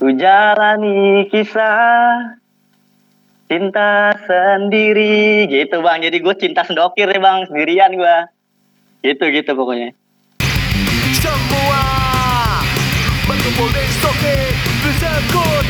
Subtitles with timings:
[0.00, 2.40] Ku jalani kisah
[3.52, 6.00] cinta sendiri gitu bang.
[6.00, 8.16] Jadi gue cinta sendokir ya bang, sendirian gue.
[9.04, 9.92] Gitu gitu pokoknya.
[11.20, 11.84] Semua
[13.28, 14.36] berkumpul di Soke
[14.88, 15.64] Disebut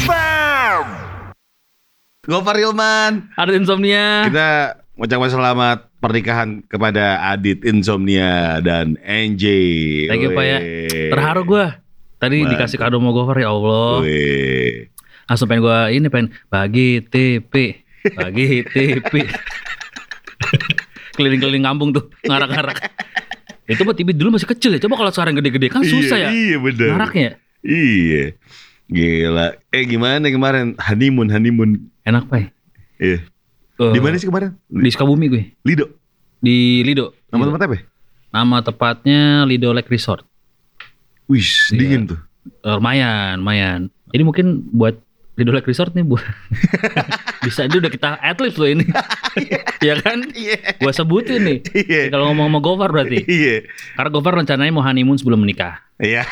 [0.00, 0.84] FM.
[3.36, 4.24] Ada insomnia.
[4.32, 9.44] Kita mengucapkan selamat pernikahan kepada Adit Insomnia dan NJ.
[10.08, 10.58] Thank you Pak ya.
[11.12, 11.83] Terharu gue.
[12.18, 12.52] Tadi Mantap.
[12.56, 14.00] dikasih kado mau Gofar ya Allah.
[14.04, 14.88] Weh.
[15.24, 17.80] Langsung pengen gue ini pengen bagi TP,
[18.12, 19.12] bagi TP.
[21.16, 22.76] Keliling-keliling kampung tuh ngarak-ngarak.
[23.64, 24.80] Itu mah TV dulu masih kecil ya.
[24.82, 26.30] Coba kalau sekarang gede-gede kan susah iya, ya.
[26.34, 26.90] Iya bener.
[26.92, 27.30] Ngaraknya.
[27.64, 28.24] Iya.
[28.92, 29.46] Gila.
[29.72, 31.70] Eh gimana kemarin honeymoon honeymoon?
[32.04, 32.52] Enak Pak.
[33.00, 33.24] Iya.
[33.80, 34.54] Eh, Di mana sih kemarin?
[34.68, 35.42] Di Sukabumi gue.
[35.64, 35.88] Lido.
[36.44, 37.16] Di Lido.
[37.32, 37.74] Nama tempat apa?
[37.74, 37.82] ya?
[38.34, 40.28] Nama tepatnya Lido Lake Resort.
[41.26, 41.74] Wih, Iya.
[41.74, 42.20] dingin tuh.
[42.60, 43.80] Eh, lumayan, lumayan.
[44.12, 45.00] Ini mungkin buat
[45.34, 46.14] Lido Lake Resort nih bu.
[47.44, 48.86] Bisa ini udah kita atlet loh ini.
[49.88, 50.22] ya kan?
[50.30, 50.78] Iya.
[50.78, 51.58] Gua sebutin nih.
[51.74, 52.02] Iya.
[52.08, 53.18] Kalau ngomong sama Gofar berarti.
[53.26, 53.66] Iya.
[53.98, 55.82] Karena Gofar rencananya mau honeymoon sebelum menikah.
[55.98, 56.22] Iya.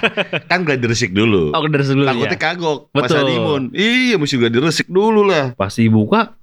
[0.50, 1.56] kan gak diresik dulu.
[1.56, 2.40] Oh, dari dulu Takutnya ya.
[2.40, 3.16] kagok pas Betul.
[3.24, 3.62] honeymoon.
[3.72, 5.56] Iya, mesti juga diresik dulu lah.
[5.56, 6.36] Pasti buka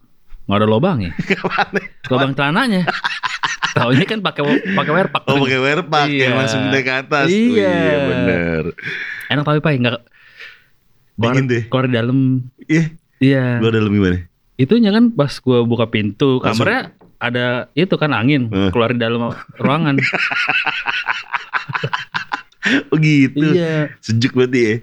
[0.48, 1.12] nggak ada lubangnya.
[1.28, 1.80] Ke mana?
[2.08, 2.82] Lubang celananya.
[3.78, 4.42] Taunya kan pakai
[4.74, 5.22] pakai werpak.
[5.26, 6.24] Oh pakai werpak Iya.
[6.24, 7.28] yang langsung naik ke atas.
[7.30, 7.70] Iya.
[7.70, 8.64] iya bener.
[9.28, 10.00] Enak tapi pak nggak
[11.16, 11.64] Dingin deh.
[11.66, 12.18] keluar di dalam.
[12.64, 12.84] Iya.
[13.18, 13.44] Iya.
[13.58, 14.18] Gua dalam gimana?
[14.56, 16.66] Itunya kan pas gua buka pintu Langsung.
[16.66, 16.82] kamarnya
[17.18, 18.70] ada itu kan angin Eh.
[18.70, 19.98] keluar di dalam ruangan.
[22.92, 23.56] Oh gitu.
[23.56, 23.96] iya.
[24.04, 24.76] Sejuk berarti ya.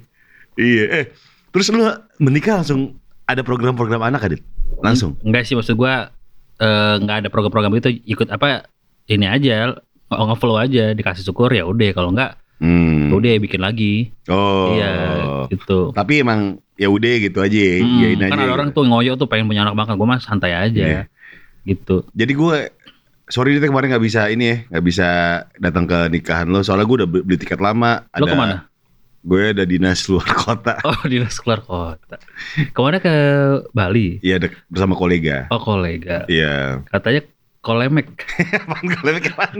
[0.56, 0.84] Iya.
[0.90, 1.04] Eh,
[1.50, 1.84] terus lu
[2.16, 4.40] menikah langsung ada program-program anak Adit?
[4.80, 5.20] Langsung.
[5.20, 6.08] Enggak sih maksud gua
[6.56, 8.64] eh, nggak ada program-program itu ikut apa
[9.06, 9.74] ini aja
[10.04, 13.10] nge- nge-flow aja dikasih syukur ya udah kalau enggak Hmm.
[13.10, 14.14] udah bikin lagi.
[14.24, 14.72] Oh.
[14.72, 14.92] Iya
[15.48, 15.90] gitu.
[15.90, 16.40] Tapi emang
[16.74, 18.30] ya udah gitu aja, ya, Mm, iyain aja.
[18.30, 21.02] kan ada orang tuh ngoyo tuh pengen punya anak banget gue mah santai aja Iya.
[21.64, 22.56] gitu Jadi gue
[23.26, 25.08] sorry Dit kemarin nggak bisa ini ya, nggak bisa
[25.56, 26.60] datang ke nikahan lo.
[26.60, 28.06] Soalnya gue udah beli tiket lama.
[28.12, 28.70] lo ke mana
[29.20, 30.78] Gue ada dinas luar kota.
[30.86, 32.16] oh dinas keluar kota
[32.54, 33.14] ke mana ke
[33.70, 35.48] Bali Iya ada bersama kolega.
[35.48, 36.86] oh kolega Iya.
[36.86, 37.24] katanya
[37.66, 38.06] kolemek
[38.54, 39.50] Apaan kolega kapan?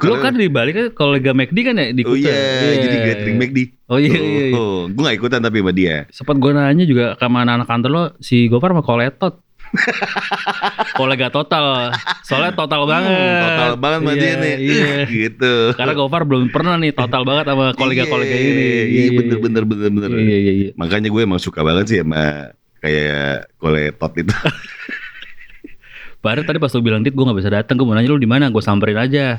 [0.00, 2.34] lo kan di Bali kan kolega McD kan ya di Oh iya,
[2.76, 3.58] jadi gathering McD.
[3.84, 4.54] oh iya iya, iya.
[4.54, 6.06] Oh, gue gak ikutan tapi sama dia.
[6.08, 9.42] sempat gue nanya juga ke mana anak kantor lo si Gopar sama koletot
[10.94, 11.90] kolega total
[12.22, 14.54] soalnya total banget Hmm, total banget sama Iya, dia nih.
[14.60, 14.94] iya.
[15.20, 15.54] gitu.
[15.74, 19.90] karena Gopar belum pernah nih total banget sama kolega-kolega Iya, ini Iya, bener bener bener
[19.90, 20.08] bener.
[20.14, 24.34] iya iya iya Makanya gue emang suka banget sih sama kayak koletot itu.
[26.24, 28.24] Baru tadi pas lu bilang dit gue gak bisa datang, gue mau nanya lu di
[28.24, 29.36] mana, gue samperin aja.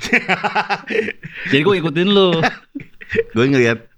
[1.49, 2.37] Jadi gue ikutin lu.
[3.33, 3.89] gue ngeliat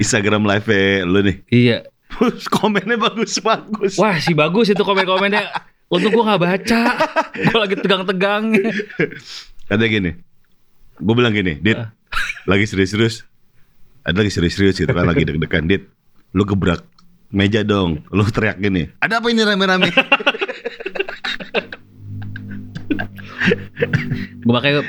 [0.00, 1.36] Instagram live lu nih.
[1.52, 1.78] Iya.
[2.16, 4.00] Terus komennya bagus-bagus.
[4.00, 5.52] Wah si bagus itu komen-komennya.
[5.92, 6.80] Untuk gue gak baca,
[7.36, 8.56] gue lagi tegang-tegang.
[9.68, 10.16] Ada gini.
[10.96, 11.76] Gue bilang gini, Dit,
[12.48, 13.26] lagi serius-serius.
[14.00, 15.92] Ada lagi serius-serius gitu kan, lagi deg-degan, Dit.
[16.32, 16.86] Lu gebrak
[17.34, 18.06] meja dong.
[18.14, 18.90] Lu teriak gini.
[19.02, 19.90] Ada apa ini rame-rame?
[24.40, 24.80] Gue makanya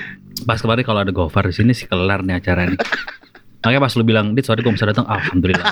[0.43, 2.79] pas kemarin kalau ada Gofar di sini sih kelar nih acara nih.
[3.59, 5.67] Makanya pas lu bilang dit sorry gue bisa datang, alhamdulillah.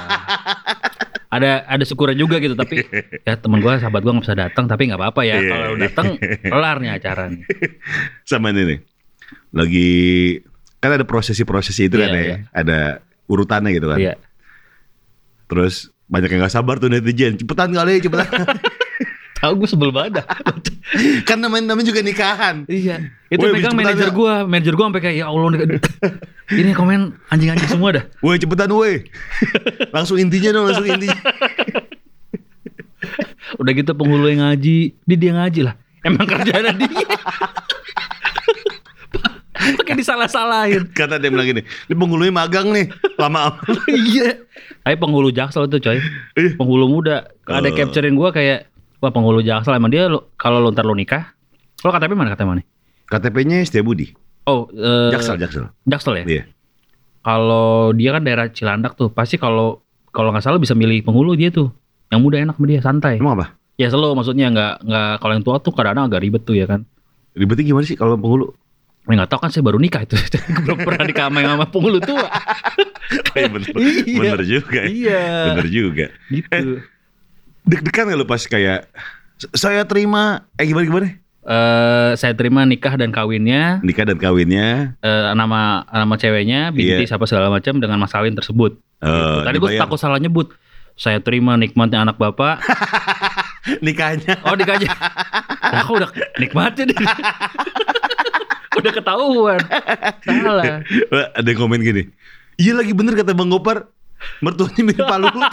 [1.30, 2.82] ada ada syukurnya juga gitu tapi
[3.22, 5.46] ya teman gue sahabat gue nggak bisa datang tapi nggak apa-apa ya Iya.
[5.48, 6.08] kalau datang
[6.44, 7.46] kelar nih acara nih
[8.26, 8.80] Sama ini nih.
[9.54, 9.90] Lagi
[10.78, 12.26] kan ada prosesi-prosesi itu kan Iya, ya.
[12.26, 12.38] iya.
[12.50, 12.80] Ada
[13.26, 13.98] urutannya gitu kan.
[14.00, 14.18] iya
[15.46, 17.38] Terus banyak yang gak sabar tuh netizen.
[17.38, 18.26] Cepetan kali, cepetan.
[19.40, 20.26] Tahu gue sebel banget dah.
[21.30, 22.68] kan namanya, namanya juga nikahan.
[22.68, 23.12] Iya.
[23.30, 24.14] Itu pegang cepetan manajer ya.
[24.14, 25.50] gua, manajer gua sampai kayak ya Allah
[26.60, 28.04] ini komen anjing-anjing semua dah.
[28.26, 29.06] Woi cepetan woi.
[29.96, 31.20] langsung intinya dong, langsung intinya.
[33.58, 35.76] Udah gitu penghulu yang ngaji, dia dia ngaji lah.
[36.02, 36.90] Emang kerjaan dia.
[39.60, 40.88] Pakai disalah-salahin.
[40.96, 42.88] Kata dia bilang gini, ini penghulunya magang nih,
[43.20, 43.54] lama amat.
[43.92, 44.40] iya.
[44.82, 46.00] Tapi penghulu Jaksel itu coy.
[46.40, 46.56] Ih.
[46.56, 47.28] Penghulu muda.
[47.46, 47.76] Ada Oh.
[47.76, 51.36] capturein gua kayak wah penghulu Jaksel emang dia kalau lo ntar lo nikah.
[51.84, 52.64] Lo KTP mana KTP mana?
[53.10, 54.14] KTP-nya Setiabudi.
[54.46, 55.66] Oh, eh, Jaksel, Jaksel.
[55.88, 56.26] Jaksel ya?
[56.28, 56.44] Iya.
[57.26, 61.50] Kalau dia kan daerah Cilandak tuh, pasti kalau kalau nggak salah bisa milih penghulu dia
[61.50, 61.74] tuh.
[62.10, 63.16] Yang muda enak sama dia, santai.
[63.22, 63.54] Emang apa?
[63.80, 66.84] Ya slow maksudnya nggak nggak kalau yang tua tuh kadang-kadang agak ribet tuh ya kan.
[67.38, 68.52] Ribetnya gimana sih kalau penghulu?
[69.08, 70.20] Ya nggak tahu kan saya baru nikah itu,
[70.68, 72.28] belum pernah nikah sama penghulu tua.
[73.10, 73.70] Iya bener,
[74.06, 74.22] Iya.
[74.22, 74.82] bener juga.
[74.86, 75.22] Iya.
[75.54, 76.06] Bener juga.
[76.30, 76.82] Gitu.
[77.70, 78.90] Deg-degan gak lu pas kayak
[79.38, 81.08] "S- saya terima eh gimana gimana?
[81.42, 84.94] Eh, saya terima nikah dan kawinnya Nikah dan kawinnya.
[84.98, 87.08] eh, nama nama ceweknya binti Iya.
[87.08, 88.78] siapa segala macam dengan mas kawin tersebut.
[89.00, 90.52] eh, Tadi gue takut salah nyebut.
[90.96, 92.60] saya terima nikmatnya anak bapak.
[93.80, 94.44] Nikahnya.
[94.44, 94.84] Oh dikaji.
[94.84, 96.98] Nah, kok udah nikmatnya deh.
[98.76, 99.60] udah ketahuan.
[100.22, 100.84] Salah.
[101.34, 102.04] Ada yang komen gini.
[102.56, 103.88] Iya lagi bener kata Bang Gopar.
[104.40, 105.44] Mertuanya mirip Pak Luhut.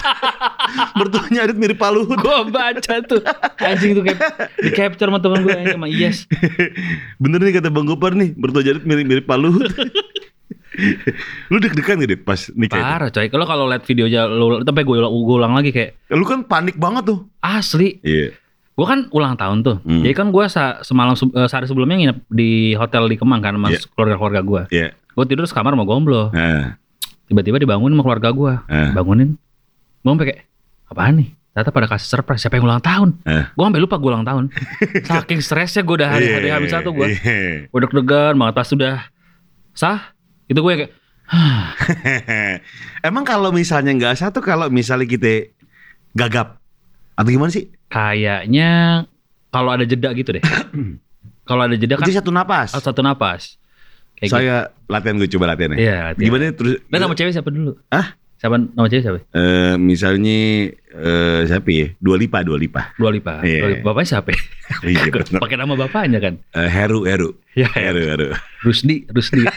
[0.95, 2.19] Mertuanya Adit mirip Pak Luhut.
[2.19, 3.23] Gua baca tuh.
[3.59, 4.21] Anjing tuh kayak
[4.57, 6.27] di capture sama teman gue sama Iyas.
[7.17, 8.35] Bener nih kata Bang Gopar nih.
[8.35, 9.67] Mertuanya Adit mirip-mirip Pak Luhut.
[11.49, 12.77] lu deg-degan gak Dit pas nikah?
[12.77, 13.27] Parah coy.
[13.27, 17.09] Kalau kalau lihat videonya lu sampai gue ulang, ulang lagi kayak Lu kan panik banget
[17.09, 17.25] tuh.
[17.41, 17.97] asli.
[18.03, 18.37] Iya.
[18.77, 19.77] Gue kan ulang tahun tuh.
[19.81, 20.05] Hmm.
[20.05, 20.45] Jadi kan gue
[20.83, 23.81] semalam se- eh, sehari sebelumnya nginep di hotel di Kemang kan sama Iya.
[23.89, 24.63] keluarga-keluarga gue.
[24.69, 24.89] Iya.
[25.17, 26.29] Gue tidur sekamar sama gomblo.
[26.29, 26.77] Nah,
[27.27, 28.53] Tiba-tiba dibangunin sama keluarga gue.
[28.69, 28.91] Eh.
[28.95, 29.35] Bangunin.
[30.01, 30.41] Gue sampai kayak
[30.87, 31.29] apaan nih?
[31.51, 33.09] Ternyata pada kasih surprise siapa yang ulang tahun.
[33.25, 33.45] Eh.
[33.51, 34.45] Gue sampai lupa gue ulang tahun.
[35.09, 37.07] Saking stresnya gue udah hari hari Iya, habis satu gue.
[37.11, 37.67] iya.
[37.71, 38.95] Udah deg-degan banget pas sudah
[39.73, 40.15] sah.
[40.47, 40.93] Itu gue kayak
[43.03, 45.51] Emang kalau misalnya nggak satu, kalau misalnya kita
[46.15, 46.63] gagap
[47.17, 47.73] atau gimana sih?
[47.87, 49.03] kayaknya
[49.49, 50.43] kalau ada jeda gitu deh.
[51.49, 52.75] kalau ada jeda kan Jadi satu napas.
[52.75, 53.57] harus satu napas.
[54.17, 54.37] Kayak gitu.
[54.41, 54.57] Saya
[54.89, 55.79] latihan gue coba latihan ya.
[55.79, 56.25] Iya, latihan.
[56.25, 56.75] Gimana terus?
[56.89, 57.73] Dan nama cewek siapa dulu?
[57.93, 58.07] Hah?
[58.37, 59.21] Siapa nama cewek siapa?
[59.33, 60.39] Eh, misalnya
[60.73, 61.87] eh, siapa ya?
[62.01, 62.97] Dua lipa, dua lipa.
[62.97, 63.45] Dua Lipa.
[63.45, 63.81] Iya.
[63.81, 63.93] Lipa.
[63.93, 64.33] Bapaknya siapa?
[64.83, 65.39] Iya, bener.
[65.39, 66.35] Pakai nama bapaknya kan?
[66.57, 67.39] Eh, Heru, Heru.
[67.55, 68.27] Ya, Heru, Heru.
[68.67, 69.47] Rusdi, Rusdi,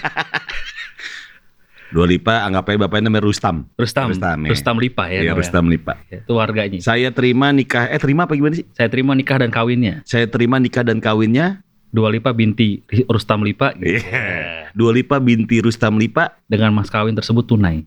[1.90, 3.66] Dua lipa, anggap aja bapaknya namanya Rustam.
[3.74, 4.82] Rustam, Rustam, Rustam, ya.
[4.86, 5.20] Lipa ya.
[5.26, 5.34] Iya.
[5.34, 5.98] Rustam lipa.
[6.14, 6.78] Ya, Itu warganya.
[6.86, 8.66] Saya terima nikah, eh terima apa gimana sih?
[8.78, 10.06] Saya terima nikah dan kawinnya.
[10.06, 13.98] Saya terima nikah dan kawinnya Dua Lipa binti Rustam Lipa gitu.
[13.98, 14.70] Iya.
[14.78, 17.86] Dua lipa binti Rustam lipa dengan mas kawin tersebut tunai.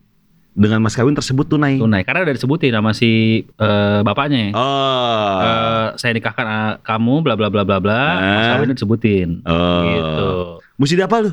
[0.52, 1.80] dengan mas kawin tersebut tunai.
[1.80, 4.52] Tunai karena udah disebutin nama si eh, bapaknya.
[4.52, 5.32] Oh.
[5.40, 8.02] Eh, saya nikahkan eh, kamu bla bla bla bla bla.
[8.20, 8.52] Mas Ah.
[8.60, 9.28] kawin disebutin.
[9.48, 9.80] Oh.
[9.86, 10.28] Gitu.
[10.76, 11.30] Mesti apa lu?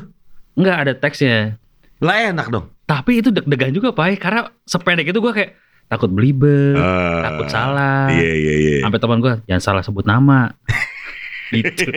[0.56, 1.60] Enggak ada teksnya.
[2.00, 2.72] Lah enak dong.
[2.88, 5.52] Tapi itu deg-degan juga Pak karena sependek itu gua kayak
[5.84, 7.20] takut belibet, Ah.
[7.28, 8.08] takut salah.
[8.08, 8.76] Iya iya iya.
[8.80, 10.54] Sampai teman gua jangan salah sebut nama.
[11.52, 11.84] gitu.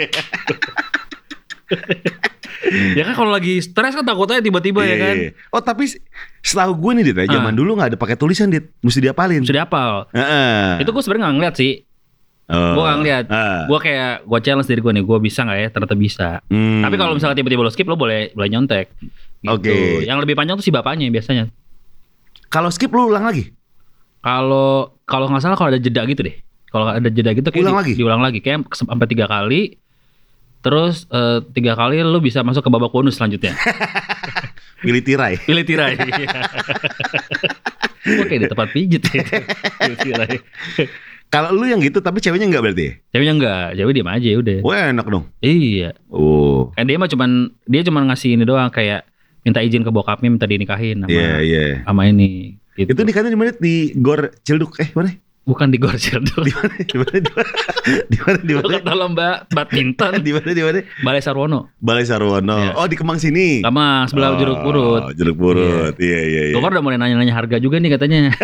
[2.94, 5.16] ya kan kalau lagi stres kan takutnya tiba-tiba ya Iya, kan.
[5.16, 5.30] iya.
[5.50, 5.84] Oh tapi
[6.40, 7.58] setahu gue nih Dit ya, zaman Ah.
[7.58, 9.44] dulu nggak ada pakai tulisan Dit, mesti diapalin.
[9.44, 10.08] Sudah hafal.
[10.12, 10.82] Heeh.
[10.82, 11.74] Itu gue sebenarnya nggak ngeliat sih.
[12.46, 12.76] Oh.
[12.76, 13.26] Gue nggak ngeliat.
[13.30, 13.64] Ah.
[13.66, 15.68] Gue kayak gue challenge diri gue nih, gue bisa nggak ya?
[15.70, 16.30] Ternyata bisa.
[16.48, 16.82] Hmm.
[16.82, 18.92] Tapi kalau misalnya tiba-tiba lo skip, lo boleh boleh nyontek.
[19.42, 19.50] Gitu.
[19.50, 19.76] Oke.
[20.04, 21.48] Yang lebih panjang tuh si bapaknya biasanya.
[22.48, 23.50] kalau skip lu ulang lagi.
[24.22, 26.38] Kalau kalau nggak salah kalau ada jeda gitu deh.
[26.74, 27.94] Kalau ada jeda gitu kayak Ulang di- lagi?
[27.94, 29.78] diulang lagi kayak sampai tiga kali.
[30.60, 33.54] Terus eh, tiga kali lo bisa masuk ke babak bonus selanjutnya.
[34.82, 35.38] Pilih tirai.
[35.48, 35.94] Pilih tirai.
[38.04, 39.24] Gue kayak di tempat pijit ya.
[39.80, 40.38] Pilih tirai.
[41.28, 42.88] Kalau lu yang gitu tapi ceweknya nggak berarti?
[43.10, 44.58] Ceweknya enggak, cewek diem aja udah.
[44.62, 45.26] Wah enak dong.
[45.40, 45.98] Iya.
[46.08, 46.70] Oh.
[46.74, 47.30] Kan dia mah cuman
[47.66, 49.02] dia cuman ngasih ini doang kayak
[49.42, 51.64] minta izin ke bokapnya minta dinikahin sama Iya iya.
[51.84, 52.56] sama ini.
[52.74, 52.90] Gitu.
[52.90, 53.52] Itu nikahnya di mana?
[53.52, 54.78] Di Gor Cilduk.
[54.78, 55.10] Eh mana?
[55.44, 56.42] Bukan di Gorcil tuh.
[56.42, 56.74] Di mana?
[56.80, 57.18] Di mana?
[58.08, 58.38] Di mana?
[58.40, 58.68] Di mana?
[58.80, 60.50] Kata lomba badminton Di mana?
[60.50, 60.80] Di mana?
[61.00, 61.60] Balai Sarwono.
[61.78, 62.58] Balai Sarwono.
[62.58, 62.72] Iya.
[62.76, 63.60] Oh di Kemang sini.
[63.60, 65.04] Sama sebelah Oh, jeruk purut.
[65.14, 65.94] Jeruk purut.
[65.98, 66.56] Iya iya iya.
[66.56, 68.32] Gopar udah mulai nanya-nanya harga juga nih katanya.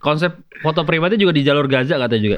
[0.00, 0.32] Konsep
[0.64, 2.36] foto pribadi juga di jalur Gaza katanya juga.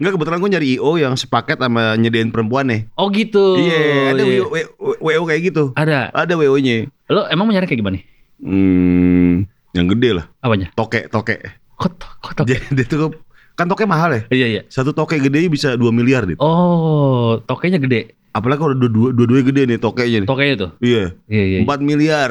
[0.00, 2.80] Enggak kebetulan gue nyari IO yang sepaket sama nyediain perempuan nih.
[2.96, 3.60] Oh gitu.
[3.60, 4.40] Iya, ada Iya.
[4.40, 4.66] WO, WO,
[4.98, 5.64] WO kayak gitu.
[5.76, 6.08] Ada.
[6.08, 6.88] Ada WO-nya.
[7.06, 8.00] Lo emang mau nyari kayak gimana?
[8.40, 10.24] Hmm, yang gede lah.
[10.38, 10.68] Apanya?
[10.72, 11.36] Toke, toke.
[11.74, 12.56] Kok kok toke?
[12.72, 13.18] Itu kok-
[13.52, 14.20] kan toke mahal ya.
[14.30, 14.62] Iya iya.
[14.66, 16.36] Satu toke gede bisa 2 miliar dit.
[16.38, 18.16] Oh, tokenya gede.
[18.32, 20.28] Apalagi kalau dua dua dua gede nih tokenya nih.
[20.28, 20.70] Tokenya tuh.
[20.78, 21.58] Iya, Iya iya.
[21.60, 22.30] 4 miliar.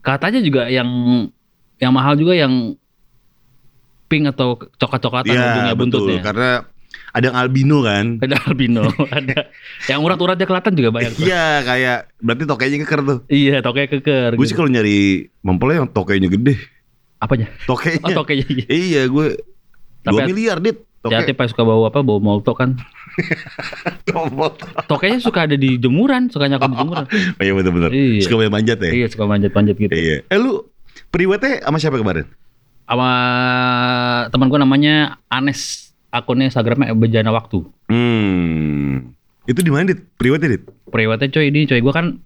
[0.00, 0.88] Katanya juga yang
[1.76, 2.72] yang mahal juga yang
[4.06, 5.80] pink atau coklat-coklatan Iya, ujungnya betul.
[6.04, 6.20] buntutnya.
[6.20, 6.50] Karena
[7.12, 8.06] ada yang albino kan.
[8.24, 9.38] Ada albino, ada
[9.84, 11.12] yang urat-uratnya kelihatan juga banyak.
[11.12, 11.24] tuh.
[11.24, 13.18] Iya, kayak berarti tokenya keker tuh.
[13.28, 14.30] Iya, tokenya keker.
[14.36, 14.60] Gue sih gitu.
[14.60, 14.98] kalau nyari
[15.40, 16.56] mempelai yang tokenya gede.
[17.22, 17.46] Apanya?
[17.70, 18.02] Tokenya.
[18.02, 18.46] Oh, tokenya.
[18.50, 18.66] iya.
[18.66, 19.38] Iya, gue
[20.02, 20.82] Tapi 2 miliar dit.
[21.02, 21.18] Toke.
[21.18, 22.78] Hati-hati pas suka bau apa, bau molto kan.
[24.90, 27.04] Tokenya suka ada di jemuran, suka nyakap di jemuran.
[27.38, 27.90] Oh, iya bener-bener.
[27.90, 28.22] Iya.
[28.26, 28.90] Suka banyak manjat ya.
[28.90, 29.94] Iya, suka manjat-manjat gitu.
[29.94, 30.26] Iya.
[30.26, 30.66] Eh lu
[31.10, 32.26] priwetnya sama siapa kemarin?
[32.86, 33.10] Sama
[34.30, 34.94] teman gue namanya
[35.26, 37.66] Anes, akunnya Instagramnya Bejana Waktu.
[37.90, 39.14] Hmm.
[39.46, 40.06] Itu di mana dit?
[40.18, 40.62] Priwetnya dit?
[40.86, 42.22] Priwetnya coy ini coy gue kan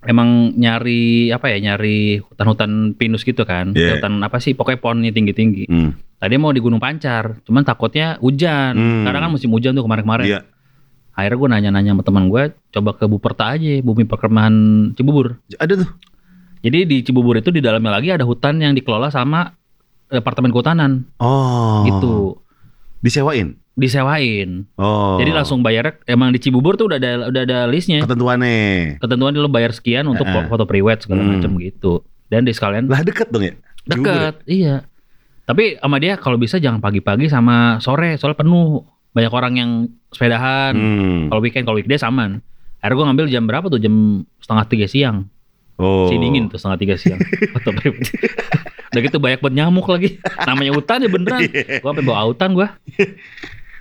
[0.00, 3.98] emang nyari apa ya nyari hutan-hutan pinus gitu kan Iya.
[3.98, 5.90] hutan apa sih pokoknya pohonnya tinggi-tinggi Hmm.
[6.16, 9.02] tadi mau di Gunung Pancar cuman takutnya hujan Hmm.
[9.04, 10.40] karena kan musim hujan tuh kemarin-kemarin Iya.
[11.12, 14.54] akhirnya gue nanya-nanya sama teman gue coba ke Buperta aja bumi perkemahan
[14.94, 15.90] Cibubur Ada tuh.
[16.60, 19.50] jadi di Cibubur itu di dalamnya lagi ada hutan yang dikelola sama
[20.06, 21.82] departemen kehutanan Oh.
[21.84, 22.14] gitu
[22.98, 23.54] Disewain.
[23.78, 25.16] Disewain Oh.
[25.16, 28.98] jadi langsung bayar emang di Cibubur tuh udah ada udah ada listnya ketentuannya.
[28.98, 30.46] ketentuan lo bayar sekian untuk Heeh.
[30.46, 31.38] foto priwet segala Hmm.
[31.38, 33.54] macam gitu dan di sekalian Lah deket dong ya.
[33.86, 34.28] juga.
[34.28, 34.84] Deket, iya.
[35.42, 38.84] Tapi sama dia kalau bisa jangan pagi-pagi sama sore, soalnya penuh.
[39.08, 39.70] Banyak orang yang
[40.10, 40.76] sepedahan.
[40.76, 41.32] Hmm.
[41.32, 42.44] Kalau weekend, kalau weekday saman.
[42.78, 43.80] Akhirnya gue ngambil jam berapa tuh?
[43.80, 43.94] Jam
[44.38, 45.24] setengah tiga siang.
[45.74, 46.04] Oh.
[46.04, 47.16] Si dingin tuh setengah tiga siang.
[47.56, 48.12] Foto pribadi.
[48.92, 50.20] Udah gitu banyak banget nyamuk lagi.
[50.38, 51.40] Namanya hutan ya beneran.
[51.80, 52.68] Gue sampai bawa autan gue.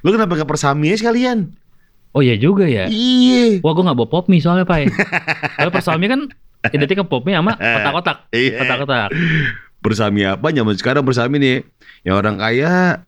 [0.07, 1.51] Lu kenapa gak persami aja sekalian?
[2.15, 2.87] Oh iya juga ya.
[2.87, 3.59] Iya.
[3.59, 4.87] Wah gue gak bawa pop mie soalnya Pak.
[5.59, 6.31] Kalau persami kan
[6.71, 8.17] identik pop mie sama kotak-kotak.
[8.31, 8.63] Iya.
[8.63, 9.09] Kotak-kotak.
[9.83, 10.47] Bersami apa?
[10.49, 11.57] Zaman sekarang bersami nih.
[12.07, 13.03] Yang orang kaya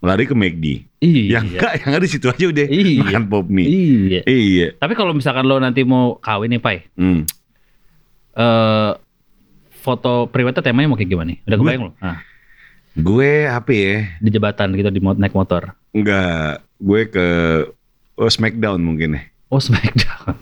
[0.00, 0.86] lari ke McD.
[1.02, 1.42] Iya.
[1.42, 3.02] Yang enggak, yang ada di situ aja udah Iya.
[3.02, 3.66] makan pop mie.
[3.66, 4.20] Iya.
[4.24, 4.66] Iya.
[4.78, 6.86] Tapi kalau misalkan lo nanti mau kawin nih Pai.
[6.94, 7.26] Hmm.
[8.30, 8.90] eh
[9.80, 11.38] foto private temanya mau kayak gimana nih?
[11.50, 11.92] Udah kebayang lo?
[11.98, 12.22] Nah,
[12.94, 14.18] Gue apa ya?
[14.18, 15.72] di jembatan gitu di naik motor.
[15.90, 17.26] Enggak, gue ke
[18.14, 19.22] oh, Smackdown mungkin ya.
[19.48, 20.38] Oh Smackdown.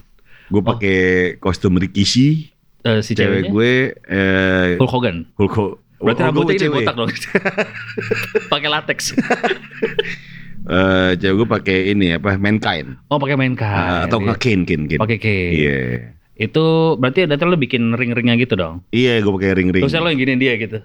[0.49, 0.99] Gue pakai
[1.37, 3.71] kostum Rikishi, Eh, si cewek ceweknya gue
[4.07, 5.17] eh Hulk Hogan.
[5.35, 7.09] Hulk Ho- Berarti rambutnya Hogan ini botak dong.
[8.53, 8.99] pakai latex.
[10.69, 12.37] Eh, cewek gue pakai ini apa?
[12.37, 13.01] Mankind.
[13.09, 14.05] Oh pakai Eh, kain.
[14.05, 15.01] atau nggak Kane, Kane, Kane.
[15.01, 15.51] Pakai kain.
[15.55, 15.77] Iya.
[16.37, 18.85] Itu berarti nanti lo bikin ring-ringnya gitu dong.
[18.93, 19.81] Iya, gue pakai ring-ring.
[19.81, 20.77] Terus lo yang giniin dia gitu.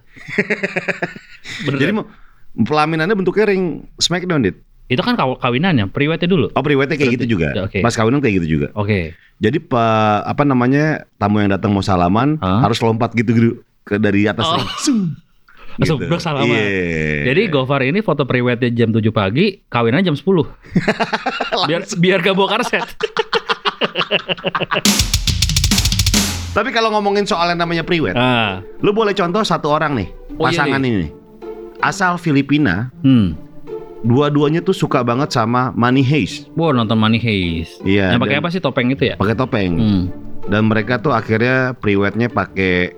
[1.79, 2.09] Jadi mau
[2.55, 4.57] pelaminannya bentuknya ring Smackdown, Dit.
[4.85, 6.53] itu kan kaw- kawinannya, priwetnya dulu.
[6.53, 7.57] Oh, priwetnya kayak gitu juga.
[7.63, 7.81] Oke.
[7.81, 8.69] Pas kawinan kayak gitu juga.
[8.77, 9.17] Oke.
[9.41, 12.63] Jadi pa, apa namanya tamu yang datang mau salaman Hah?
[12.63, 13.49] harus lompat gitu gitu
[13.83, 14.55] ke dari atas Oh.
[14.55, 14.69] ring.
[14.79, 15.01] Sung.
[15.75, 16.53] Langsung blok salaman.
[16.53, 17.33] Iya.
[17.33, 20.47] Jadi Gofar ini foto priwetnya jam 7 pagi, kawinannya jam 10.
[21.69, 22.85] biar biar gak bawa karset.
[26.55, 28.63] Tapi kalau ngomongin soal yang namanya priwet, ah.
[28.79, 30.09] lu boleh contoh satu orang nih,
[30.39, 31.11] Oh, iya pasangan ini.
[31.79, 33.35] Asal Filipina, Hmm.
[34.01, 36.49] dua-duanya tuh suka banget sama Money Heist.
[36.53, 37.81] Wah nonton Money Heist.
[37.83, 38.13] Iya.
[38.13, 39.15] Yang pakai apa sih topeng itu ya?
[39.17, 39.73] Pakai topeng.
[39.75, 40.03] Hmm.
[40.45, 42.93] Dan mereka tuh akhirnya priwetnya pakai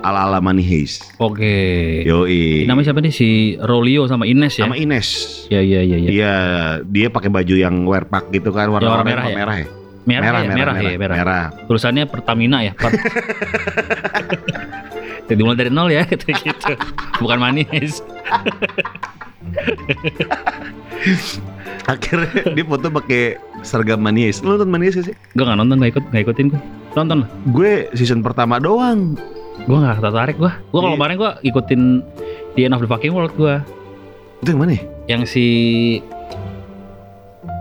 [0.00, 1.06] ala-ala Money Heist.
[1.18, 2.02] Oke.
[2.02, 2.64] Yoi.
[2.64, 4.64] Namanya siapa nih si Rolio sama Ines ya?
[4.64, 5.08] Sama Ines.
[5.48, 6.08] Ya ya ya ya.
[6.08, 6.34] Iya,
[6.82, 9.36] dia pakai baju yang wear pack gitu kan, warna, Yang warna merah apa ya?
[9.36, 9.68] merah ya?
[10.00, 11.16] Merah, ya, merah, ya, merah.
[11.20, 11.44] merah.
[11.68, 12.72] Tulisannya Pertamina ya.
[12.72, 12.96] Per-
[15.30, 16.74] Jadi mulai dari nol ya gitu gitu.
[17.22, 17.38] Bukan
[17.70, 18.02] Heist.
[21.86, 23.22] Akhirnya dia foto pakai
[23.62, 24.42] seragam Heist.
[24.42, 25.14] Lu nonton gak sih?
[25.38, 26.60] Gue gak nonton, gak ikut, gak ikutin gue.
[26.98, 27.28] Nonton lah.
[27.54, 29.14] Gue season pertama doang.
[29.64, 30.50] Gue gak tertarik gue.
[30.50, 30.96] Gue kalau Iya.
[30.98, 31.80] kemarin gue ikutin
[32.58, 33.54] The End of the Fucking World gue.
[34.42, 34.82] Itu yang mana ya?
[35.16, 35.44] Yang si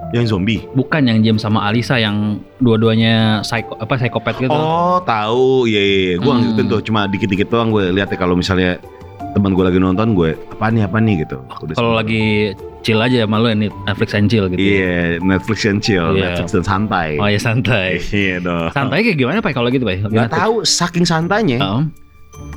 [0.09, 0.59] Yang zombie.
[0.71, 4.49] bukan yang James sama Alisa yang dua-duanya psycho apa psikopat gitu.
[4.49, 5.65] Oh, tahu.
[5.65, 5.97] Iya, iya.
[6.03, 6.15] iya.
[6.17, 6.39] Gue Hmm.
[6.41, 6.81] ngikutin tuh.
[6.81, 8.81] Cuma dikit-dikit doang gue lihat ya kalau misalnya
[9.29, 11.37] teman gue lagi nonton gue apa nih apa nih gitu.
[11.71, 14.57] Kalau lagi chill aja malu ini Netflix and chill gitu.
[14.57, 16.33] Iya, Netflix and chill, Iya.
[16.33, 17.09] Netflix dan santai.
[17.15, 18.01] Oh ya santai.
[18.09, 18.73] Iya dong.
[18.73, 20.09] Santai kayak gimana Pak kalau gitu Pak?
[20.09, 21.81] Gak tahu saking santainya Oh.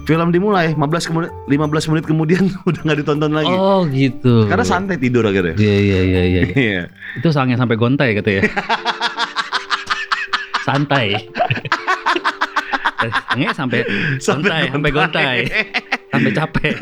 [0.02, 3.54] Film dimulai 15 kemudian 15 menit kemudian udah nggak ditonton lagi.
[3.54, 4.50] Oh gitu.
[4.50, 5.54] Karena santai tidur akhirnya.
[5.54, 6.42] Iya iya iya iya.
[6.50, 6.82] Iya.
[7.16, 8.22] Itu sangnya sampai gontai ya.
[10.66, 11.30] santai.
[13.02, 13.80] Sangnya sampai
[14.18, 15.36] santai, sampai gontai,
[16.10, 16.74] sampai capek.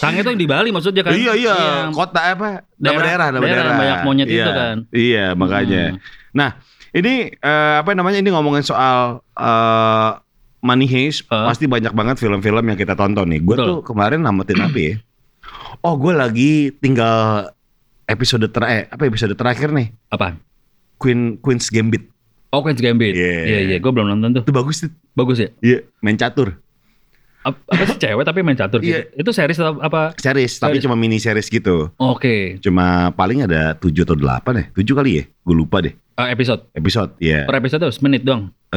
[0.00, 1.12] Sangnya tuh yang di Bali maksudnya kan?
[1.12, 2.64] Iya iya, Yang kota apa?
[2.80, 3.68] Daerah- daerah, daerah daerah.
[3.68, 4.40] yang banyak monyet Iya.
[4.40, 4.76] itu kan.
[4.96, 5.82] Iya, makanya.
[5.92, 6.00] Hmm.
[6.32, 6.50] Nah,
[6.96, 8.24] ini eh, apa namanya?
[8.24, 10.10] Ini ngomongin soal eh
[10.60, 11.48] Money Heist, Hah?
[11.48, 13.40] pasti banyak banget film-film yang kita tonton nih.
[13.40, 14.94] Gue tuh kemarin namatin apa ya?
[15.80, 17.48] Oh, gue lagi tinggal
[18.04, 19.88] episode terakhir, apa episode terakhir nih?
[20.12, 20.36] Apa?
[21.00, 22.04] Queen Queen's Gambit.
[22.52, 23.16] Oh Queen's Gambit.
[23.16, 23.34] Iya.
[23.48, 24.42] Iya iya, gue belum nonton tuh.
[24.44, 24.92] Itu bagus tuh.
[25.16, 25.48] Bagus ya?
[25.64, 26.60] Iya, main catur.
[27.40, 29.00] Ap- Apa sih cewek tapi main catur gitu?
[29.00, 29.16] Iya.
[29.16, 30.12] Itu series atau apa?
[30.14, 30.84] Series, tapi Series.
[30.84, 31.88] cuma mini series gitu.
[31.96, 32.60] Oke.
[32.60, 34.64] Cuma paling ada 7 atau 8 ya?
[34.76, 35.24] 7 kali ya?
[35.40, 35.96] Gue lupa deh.
[36.20, 36.68] Eh, episode.
[36.76, 37.48] Episode, iya.
[37.48, 38.52] Per episode tuh semenit doang.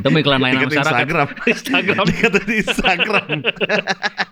[0.00, 0.92] Itu mau iklan layanan masyarakat.
[0.96, 1.28] Instagram.
[1.54, 2.04] Instagram.
[2.08, 3.26] Dikata di Instagram.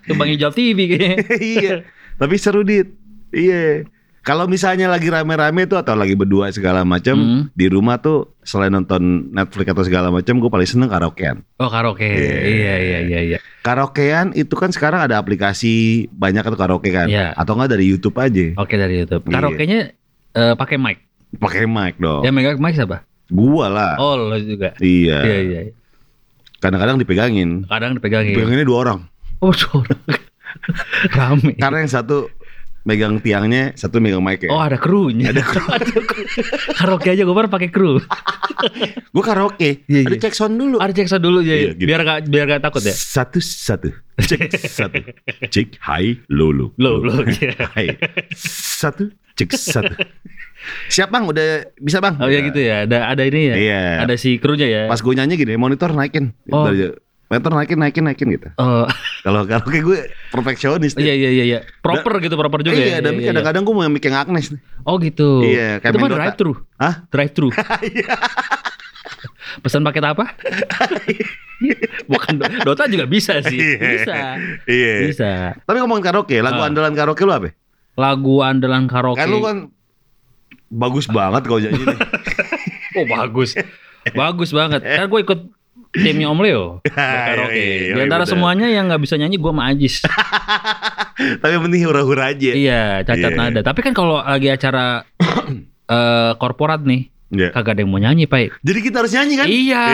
[0.02, 1.14] Itu Bang Ijal TV kayaknya.
[1.54, 1.74] iya.
[2.16, 2.88] Tapi seru dit.
[3.30, 3.84] Iya.
[4.24, 7.42] Kalau misalnya lagi rame-rame tuh atau lagi berdua segala macam Hmm.
[7.52, 11.44] di rumah tuh selain nonton Netflix atau segala macam, gue paling seneng karaokean.
[11.60, 12.08] Oh karaoke.
[12.08, 12.40] Iya.
[12.40, 13.38] Iya iya iya iya.
[13.60, 17.36] Karaokean itu kan sekarang ada aplikasi banyak atau karaoke kan, Iya.
[17.36, 18.56] atau enggak dari YouTube aja.
[18.56, 19.28] Oke dari YouTube.
[19.28, 19.32] Iya.
[19.36, 19.80] Karaoke-nya
[20.32, 21.04] eh, pakai mic.
[21.36, 22.24] Pakai mic dong.
[22.24, 23.04] Yang megang mic siapa?
[23.28, 24.00] Gua lah.
[24.00, 24.72] Oh lo juga.
[24.80, 25.20] Iya.
[25.20, 25.60] Iya iya.
[25.68, 25.72] iya.
[26.58, 27.68] Kadang-kadang dipegangin.
[27.68, 28.32] Kadang dipegangin.
[28.32, 28.98] Dipeganginnya dua orang.
[29.44, 29.92] Oh suara.
[31.18, 31.52] Rame.
[31.60, 32.32] Karena yang satu
[32.84, 35.32] megang tiangnya, satu megang mic Oh ada krunya.
[35.32, 35.64] Ada kru.
[36.78, 37.98] karaoke aja gue baru pakai kru.
[39.14, 39.84] Gue karaoke.
[39.88, 40.20] Iya, Ada iya.
[40.20, 40.76] check sound dulu.
[40.80, 41.54] Ada cek sound dulu ya.
[41.54, 41.86] Iya, gitu.
[41.88, 42.94] Biar gak biar gak takut ya.
[42.96, 43.88] Satu satu.
[44.20, 44.40] Cek
[44.78, 45.00] satu.
[45.48, 46.72] Cek hai lolo.
[46.80, 47.24] Lo lo.
[47.24, 47.56] Iya.
[47.72, 47.96] Hai.
[48.36, 49.94] Satu cek satu.
[50.88, 52.16] Siap bang, udah bisa bang.
[52.20, 52.88] Oh ya gitu ya.
[52.88, 53.54] Ada ada ini ya.
[53.56, 53.82] Iya.
[54.08, 54.82] Ada si krunya ya.
[54.88, 56.32] Pas gue nyanyi gini, monitor naikin.
[56.48, 56.64] Oh.
[56.68, 56.88] Dari
[57.24, 58.48] meter naikin naikin naikin gitu.
[58.56, 58.84] Oh,
[59.22, 60.92] Kalau karaoke gue perfeksionis.
[60.94, 61.58] iya iya iya iya.
[61.80, 62.98] Proper gitu, proper juga iya, ya.
[63.00, 64.60] dan Iya, iya, kadang-kadang gue mau yang Agnes nih.
[64.84, 65.40] Oh gitu.
[65.40, 66.52] Iya, kayak Itu mah drive thru.
[66.76, 66.94] Hah?
[67.08, 67.48] Drive thru.
[67.88, 68.14] Iya.
[69.60, 70.24] Pesan paket apa?
[72.10, 73.56] Bukan Do- Dota juga bisa sih.
[73.56, 74.36] Bisa.
[74.66, 74.94] Iya.
[75.06, 75.30] Bisa.
[75.56, 76.68] Tapi ngomongin karaoke, lagu Ah.
[76.68, 77.48] andalan karaoke lu apa?
[77.94, 79.20] Lagu andalan karaoke.
[79.22, 79.56] Kan lu kan
[80.68, 81.84] bagus banget kalau nyanyi.
[82.94, 83.58] Oh bagus.
[84.14, 84.78] bagus banget.
[84.86, 85.40] Kan gue ikut
[85.94, 87.54] timnya Om Leo berkaraoke.
[87.54, 90.02] Iya, iya, Di antara semuanya yang nggak bisa nyanyi gue sama Ajis.
[91.40, 92.50] Tapi yang penting hura-hura aja.
[92.50, 93.38] iya, cacat Iya.
[93.38, 93.60] nada.
[93.60, 95.06] Tapi kan kalau lagi acara
[95.94, 97.50] eh korporat nih, Iya.
[97.50, 98.58] kagak ada yang mau nyanyi, Pak.
[98.60, 99.46] Jadi kita harus nyanyi kan?
[99.46, 99.84] Iya.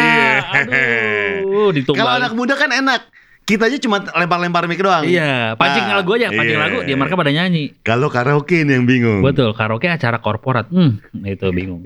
[0.43, 1.99] Aduh, ditumbal.
[1.99, 3.01] Kalau anak muda kan enak.
[3.43, 5.03] Kita aja cuma lempar-lempar mic doang.
[5.03, 6.63] Iya, pancing Nah, lagu aja, pancing iya.
[6.63, 7.75] lagu, dia mereka pada nyanyi.
[7.81, 9.21] Kalau karaoke ini yang bingung.
[9.21, 10.71] Betul, karaoke acara korporat.
[10.71, 11.83] Hmm, itu bingung.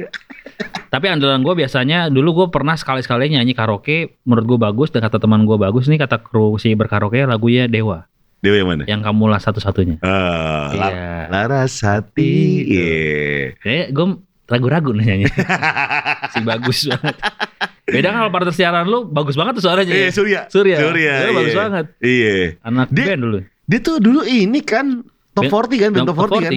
[0.86, 5.16] Tapi andalan gue biasanya dulu gue pernah sekali-sekali nyanyi karaoke, menurut gue bagus dan kata
[5.16, 8.04] teman gue bagus nih kata kru si berkaraoke lagunya Dewa,
[8.38, 8.84] Dewa yang mana?
[8.84, 9.98] yang kamu lah satu-satunya.
[10.04, 11.32] La- Iya.
[11.32, 12.34] Larasati.
[12.62, 12.92] Iya.
[13.56, 13.82] Iya.
[13.82, 14.06] Eh, gue
[14.44, 15.26] ragu-ragu nih nyanyi.
[16.32, 17.16] si bagus banget.
[17.84, 19.92] Beda kan kalau partner siaran lu bagus banget tuh suaranya.
[19.92, 20.10] Iya, ya.
[20.10, 20.40] Surya.
[20.48, 20.76] Surya.
[20.80, 21.12] Surya.
[21.20, 21.60] Surya bagus iya.
[21.60, 21.86] banget.
[22.00, 22.34] Iya.
[22.64, 23.38] Anak Dia- band dulu.
[23.64, 26.52] Dia tuh dulu ini kan top Band- 40 kan, band top 40 kan?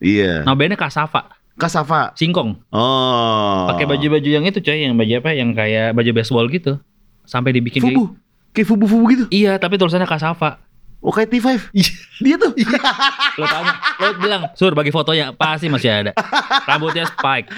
[0.00, 0.32] Iya.
[0.42, 1.20] Nah bandnya Kasava,
[1.54, 2.14] Kasava.
[2.14, 2.54] Singkong.
[2.70, 3.66] Oh.
[3.66, 5.30] Pakai baju-baju yang itu coy, yang baju apa?
[5.34, 6.78] Yang kayak baju baseball gitu.
[7.26, 8.04] Sampai dibikin kayak- Fubu.
[8.50, 9.24] Kayak fubu-fubu gitu.
[9.30, 10.58] Iya, tapi tulisannya Kasava.
[11.00, 11.70] Oh kayak T5.
[11.72, 11.92] Iya.
[12.20, 12.52] Dia tuh.
[13.38, 16.12] Lo tanya, lo bilang, "Sur, bagi fotonya." Pasti masih ada.
[16.68, 17.48] Rambutnya spike,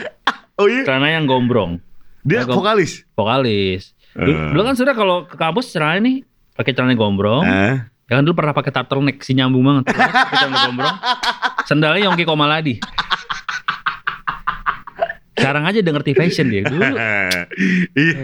[0.54, 0.86] Oh iya.
[0.86, 1.82] celana yang gombrong,
[2.22, 2.92] Dia Agak- vokalis.
[3.12, 3.82] vokalis.
[4.12, 4.48] Dulu, Eh.
[4.50, 6.16] dulu kan sudah kalau ke kampus celana nih
[6.52, 7.42] pakai celana gombrong.
[7.42, 7.76] Eh.
[8.04, 9.88] Ya kan dulu pernah pakai turtleneck si nyambung banget.
[9.88, 10.96] Pakai celana gombrong.
[11.64, 12.76] Sendalnya Yongki Komaladi.
[15.32, 16.62] Sekarang aja udah ngerti fashion dia.
[16.62, 16.78] Dulu
[17.96, 18.18] Iya.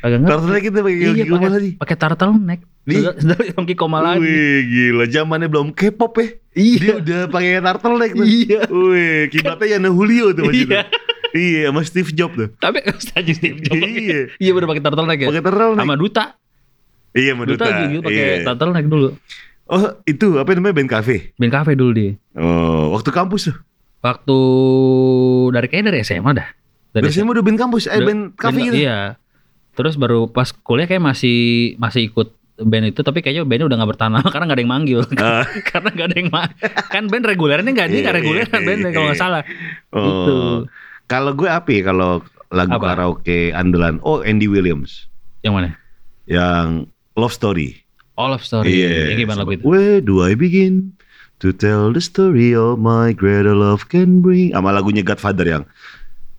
[0.00, 0.26] ngerti.
[0.26, 1.70] Turtleneck kita pakai Iya, Yogi pakai, Komaladi.
[1.76, 2.60] pakai turtleneck.
[2.88, 4.18] Sendal, Yongki Komaladi.
[4.18, 6.26] Wih gila zamannya belum K-pop ya.
[6.56, 8.12] Dia udah pakai turtleneck.
[8.16, 8.60] Iya.
[8.66, 10.48] Wih, kiblatnya Yana Julio tuh.
[10.48, 10.88] Iya.
[11.30, 12.48] Iya, sama Steve Jobs tuh.
[12.56, 13.76] Tapi Ustaz Steve Jobs.
[13.78, 14.20] Iya.
[14.36, 15.28] Iya bener pakai turtleneck ya.
[15.28, 15.78] Pakai turtleneck.
[15.78, 16.24] Sama Duta.
[17.10, 17.82] Iya, sama Duta, Duta.
[17.86, 18.44] juga pakai Iya.
[18.46, 19.08] turtleneck dulu.
[19.68, 21.16] Oh, itu apa namanya band cafe?
[21.34, 22.12] Band cafe dulu dia.
[22.32, 23.56] Oh, waktu kampus tuh.
[23.98, 24.38] Waktu
[25.50, 26.48] dari kayaknya dari SMA dah.
[26.90, 28.76] Dari SMA udah band kampus, eh band cafe gitu.
[28.80, 29.20] Iya.
[29.74, 31.38] Terus baru pas kuliah kayak masih
[31.76, 34.72] masih ikut band itu tapi kayaknya bandnya udah gak bertahan lama karena gak ada yang
[34.72, 35.46] manggil Ah.
[35.70, 36.50] karena gak ada yang ma-
[36.88, 39.22] kan band regulernya nggak dia Iya, nggak reguler iya, kan band iya, kalau nggak iya.
[39.22, 39.42] salah
[39.94, 40.02] Oh.
[40.02, 40.34] Gitu.
[41.08, 42.94] Kalau gue apa ya kalau lagu Apa?
[42.94, 43.96] karaoke andalan?
[44.04, 45.08] Oh, Andy Williams
[45.40, 45.72] yang mana
[46.28, 46.84] yang
[47.16, 47.80] Love Story.
[48.18, 49.14] All of Story Iya.
[49.16, 50.92] yang gimana lagu itu Where do I begin
[51.38, 54.52] to tell the story of my greater love can bring?
[54.52, 55.64] Sama lagunya Godfather yang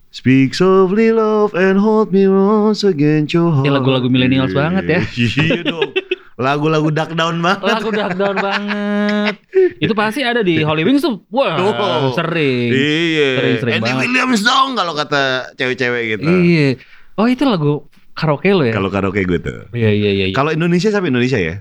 [0.09, 3.69] Speak softly love and hold me once again your heart.
[3.69, 5.01] Ini lagu-lagu millennials banget ya.
[5.37, 5.93] Iya dong.
[6.39, 7.59] Lagu-lagu dark down banget.
[7.61, 9.35] lagu dark down banget
[9.83, 12.11] itu pasti ada di Holy Wings tuh wah Oh.
[12.13, 13.29] sering Iya.
[13.35, 14.01] Sering-sering Andy banget.
[14.05, 15.23] Williams dong kalau kata
[15.53, 16.23] cewek-cewek gitu.
[16.25, 16.79] iya
[17.13, 19.67] oh itu lagu karaoke lo ya Kalau karaoke gue tuh.
[19.71, 20.33] iya iya iya iya.
[20.33, 21.59] Kalau Indonesia sampai Indonesia ya.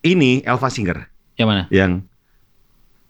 [0.00, 1.92] Ini Elva Singer yang mana yang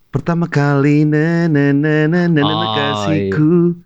[0.08, 3.78] pertama kali na na na na na na Oh, kasihku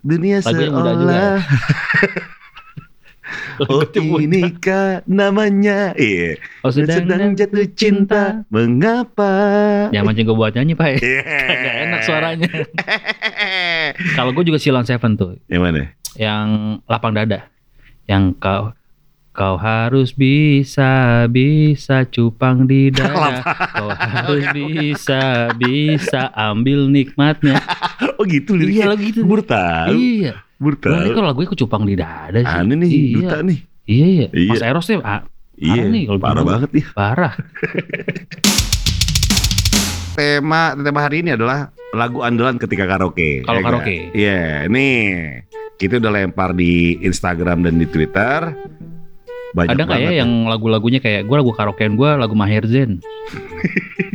[0.00, 1.36] dunia Lagunya muda juga seolah
[3.68, 3.82] oh
[4.20, 5.92] ini kah namanya?
[5.98, 8.46] Iya oh sedang, sedang jatuh cinta.
[8.48, 9.32] mengapa?
[9.90, 11.02] Ya mancing gue buat nyanyi pak.
[11.02, 11.22] Iya.
[11.64, 12.50] Gak enak suaranya.
[14.18, 15.36] Kalau gue juga Silon Seven tuh.
[15.50, 15.82] Yang mana?
[16.16, 16.46] Yang
[16.86, 17.48] lapang dada.
[18.06, 18.64] Yang kau
[19.32, 23.40] kau harus bisa bisa cupang di dada.
[23.72, 27.56] Kau harus bisa bisa ambil nikmatnya.
[28.20, 29.96] Oh gitu iya liriknya lagu gitu tahu.
[29.96, 33.14] Iya baru Lah, ini kalau lagunya cupang di dada sih aneh nih iya.
[33.18, 33.58] duta nih
[33.90, 34.50] iya iya Iya.
[34.54, 35.20] Mas Eros nih ah,
[35.58, 37.34] iya nih kalau parah banget nih parah
[40.16, 43.44] tema tema hari ini adalah lagu andalan ketika karaoke.
[43.44, 43.96] Kalau ya karaoke.
[44.16, 44.96] Iya, nih
[45.76, 48.52] kita udah lempar di Instagram dan di Twitter.
[49.52, 53.04] Banyak ada nggak ya banget yang lagu-lagunya kayak gue lagu karaokean gue lagu Maher Zen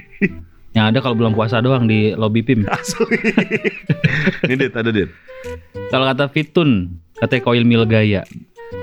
[0.77, 3.17] yang ada kalau bulan puasa doang di lobby PIM Asli.
[4.45, 5.09] Ini dit, ada dit.
[5.89, 8.21] kalau kata Fitun katanya koil mil gaya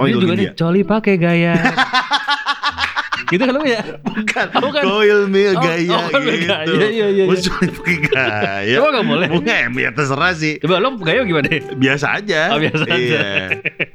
[0.00, 1.54] Oh, Ini juga nih coli pakai gaya
[3.30, 4.46] gitu kan lu ya Bukan.
[4.58, 4.82] Oh, bukan.
[4.82, 6.18] Coil mil Oh, gaya oh, gitu.
[6.24, 6.56] gaya.
[6.66, 7.24] Iya, iya, iya.
[7.26, 8.76] Masa cuma pakai gaya.
[8.78, 9.28] Coba nggak boleh?
[9.32, 10.54] Bukan, ya terserah sih.
[10.62, 12.40] coba lo gaya gimana Biasa aja.
[12.54, 12.96] Oh, biasa aja.
[12.96, 13.26] Iya.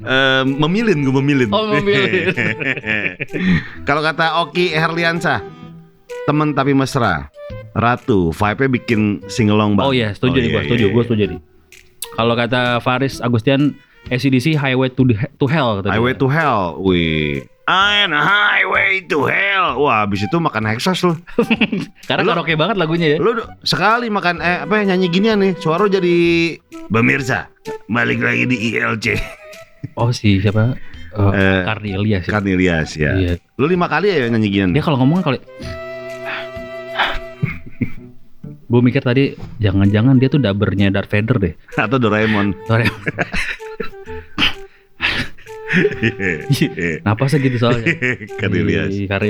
[0.03, 1.49] Em, memilin gue memilin.
[1.51, 2.35] Oh, memilin.
[3.88, 5.39] Kalau kata Oki Herliansa,
[6.26, 7.28] teman tapi mesra.
[7.69, 9.88] Ratu, vibe-nya bikin singelong banget.
[9.88, 10.93] oh iya setuju nih gue iya, setuju iya.
[10.93, 11.39] gue setuju nih
[12.17, 13.78] kalau kata Faris Agustian
[14.10, 15.93] ACDC Highway to, the- to Hell kata dia.
[15.93, 17.45] Highway to Hell, wih.
[17.69, 19.78] And highway to hell.
[19.78, 21.13] Wah, habis itu makan Hexas lu.
[22.10, 23.17] Karena Lu- karaoke banget lagunya ya.
[23.22, 26.58] Lu sekali makan eh apa ya, nyanyi ginian nih, suara jadi
[26.89, 27.54] pemirsa.
[27.86, 29.08] Balik lagi di ILC.
[29.95, 30.76] Oh si siapa?
[31.13, 32.26] Oh, Eh, Karni Ilyas.
[32.26, 32.32] ya.
[32.34, 33.12] Karni Ilyas ya.
[33.15, 33.34] Iya.
[33.56, 34.72] Lu lima kali ya nyanyi ginian.
[34.74, 35.38] Dia kalau ngomong kali
[38.69, 41.53] Gue mikir tadi jangan-jangan dia tuh dabernya Darth Vader deh.
[41.84, 42.53] Atau Doraemon.
[42.69, 42.86] Sorry.
[45.69, 47.86] Kenapa sih gitu soalnya?
[48.38, 48.69] Karni Tapi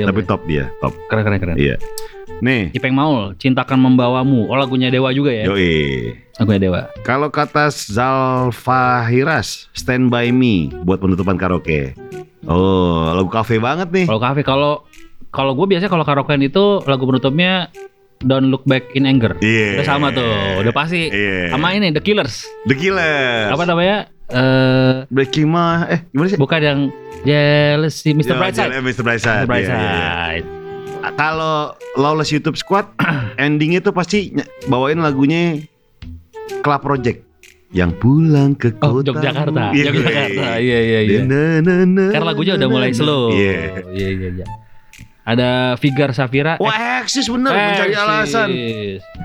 [0.08, 0.28] Ilyas.
[0.28, 0.92] top dia, top.
[1.08, 1.56] keren keren keren.
[1.56, 1.76] Iya.
[2.40, 4.48] Nih, Ipeng Maul, cintakan membawamu.
[4.48, 5.44] Oh lagunya Dewa juga ya?
[5.44, 6.16] yoi.
[6.40, 6.80] Lagunya Dewa.
[7.04, 11.92] Kalau kata Zalfa Hiras, Stand By Me buat penutupan karaoke.
[12.48, 14.06] Oh, lagu kafe banget nih.
[14.08, 14.72] Kalau kafe kalau
[15.28, 17.68] kalau gue biasanya kalau karaokean itu lagu penutupnya
[18.20, 19.40] Don't Look Back in Anger.
[19.40, 19.80] Iya.
[19.80, 20.28] Udah sama tuh,
[20.60, 21.08] udah pasti.
[21.08, 21.50] Iya.
[21.50, 22.44] Sama ini The Killers.
[22.68, 23.48] The Killers.
[23.48, 24.12] Apa namanya?
[24.28, 26.38] Eh Breaking My eh gimana sih?
[26.38, 26.80] bukan yang
[27.24, 28.30] Jealousy Mr.
[28.30, 28.70] Ya, Brightside.
[28.70, 29.02] Jalan- Mr.
[29.02, 29.34] Brightside.
[29.34, 29.40] Mr.
[29.40, 29.80] Iya, Brightside.
[29.80, 30.04] iya,
[30.36, 31.10] iya.
[31.12, 31.56] Kalau
[31.96, 32.92] Lawless YouTube Squad
[33.40, 34.36] endingnya tuh pasti
[34.68, 35.58] bawain lagunya
[36.60, 37.24] Club Project
[37.72, 39.16] yang pulang ke Oh, kota.
[39.16, 39.72] Yogyakarta.
[39.72, 40.28] Iya, Yogyakarta.
[40.28, 40.50] iya.
[40.60, 41.20] Iya, iya, iya.
[41.24, 43.32] Na, na, na, Karena lagunya udah mulai slow.
[43.32, 43.82] Iya.
[43.88, 44.46] Iya, iya, iya.
[45.29, 46.53] Ada Figar Safira.
[46.61, 47.97] Wah, eksis bener mencari Exis.
[47.97, 48.49] alasan.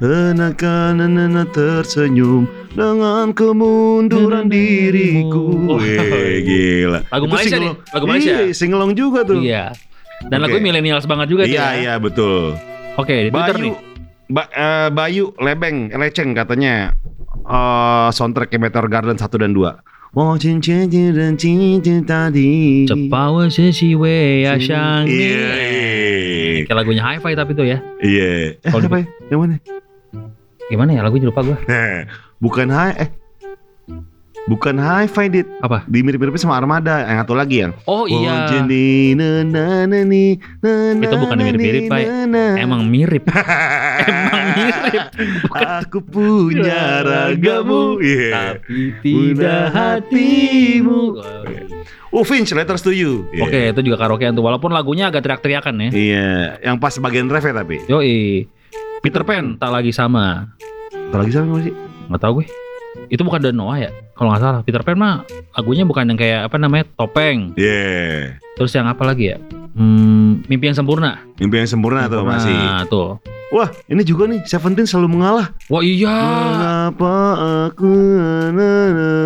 [0.00, 5.44] Anak-anak tersenyum dengan kemunduran diriku.
[5.68, 7.04] Oh, Wih, gila.
[7.04, 8.32] Lagu Itu Malaysia singelong- nih, lagu Malaysia.
[8.32, 9.44] Iya, singelong juga tuh.
[9.44, 9.76] Iya.
[10.24, 10.44] Dan Oke.
[10.48, 11.76] lagu milenials banget juga tuh Iya, ya.
[11.76, 12.56] iya, betul.
[12.96, 13.72] Oke, di Twitter nih.
[13.72, 13.84] Bayu,
[14.26, 16.96] ba- eh, Bayu Lebeng Leceng katanya
[17.42, 19.76] eh soundtrack Meteor Garden 1 dan 2.
[20.10, 22.82] Oh cincin dan cincin tadi.
[22.82, 25.93] 这把我是细微呀想你 Iya, iya.
[26.65, 28.57] Kayak lagunya Hi-Fi tapi tuh ya Iya.
[28.59, 29.05] Eh, di- apa ya?
[29.29, 29.55] Yang mana?
[30.65, 31.57] Gimana ya lagunya lupa gua
[32.41, 33.09] Bukan high eh
[34.45, 35.81] Bukan high five dit Apa?
[35.89, 37.01] Dimirip-miripin sama Armada.
[37.01, 38.45] Yang satu lagi yang Oh iya.
[38.45, 42.01] Jadi na na na ni na na Itu bukan mirip-mirip, Pak.
[42.61, 43.25] Emang mirip.
[44.05, 45.05] Emang mirip.
[45.81, 47.97] Aku punya ragamu.
[47.97, 48.61] Iya.
[48.61, 51.01] Tapi tidak hatimu.
[52.13, 53.25] Oh Finch Letters to You.
[53.33, 53.41] Iya.
[53.49, 54.45] Oke itu juga karaokean tuh.
[54.45, 55.89] Walaupun lagunya agak teriak-teriakan ya.
[55.89, 56.29] Iya.
[56.61, 57.81] Yang pas bagian ref ya tapi?
[57.89, 58.45] Yoi.
[59.01, 60.53] Peter Pan tak lagi sama.
[61.09, 61.73] Apa lagi sama sih?
[62.13, 62.45] Gak tau gue.
[63.09, 66.47] Itu bukan Dan Noah ya Kalau nggak salah Peter Pan mah Lagunya bukan yang kayak
[66.47, 67.51] apa namanya Topeng.
[67.59, 69.37] Iya Terus yang apa lagi ya?
[69.75, 71.19] Hmm, Mimpi yang sempurna.
[71.35, 72.55] Mimpi yang sempurna tuh Sempurna, masih.
[72.87, 73.19] tuh.
[73.51, 75.51] Wah ini juga nih Seventeen selalu mengalah.
[75.67, 76.15] Wah iya.
[76.15, 77.15] Mengapa
[77.67, 77.91] aku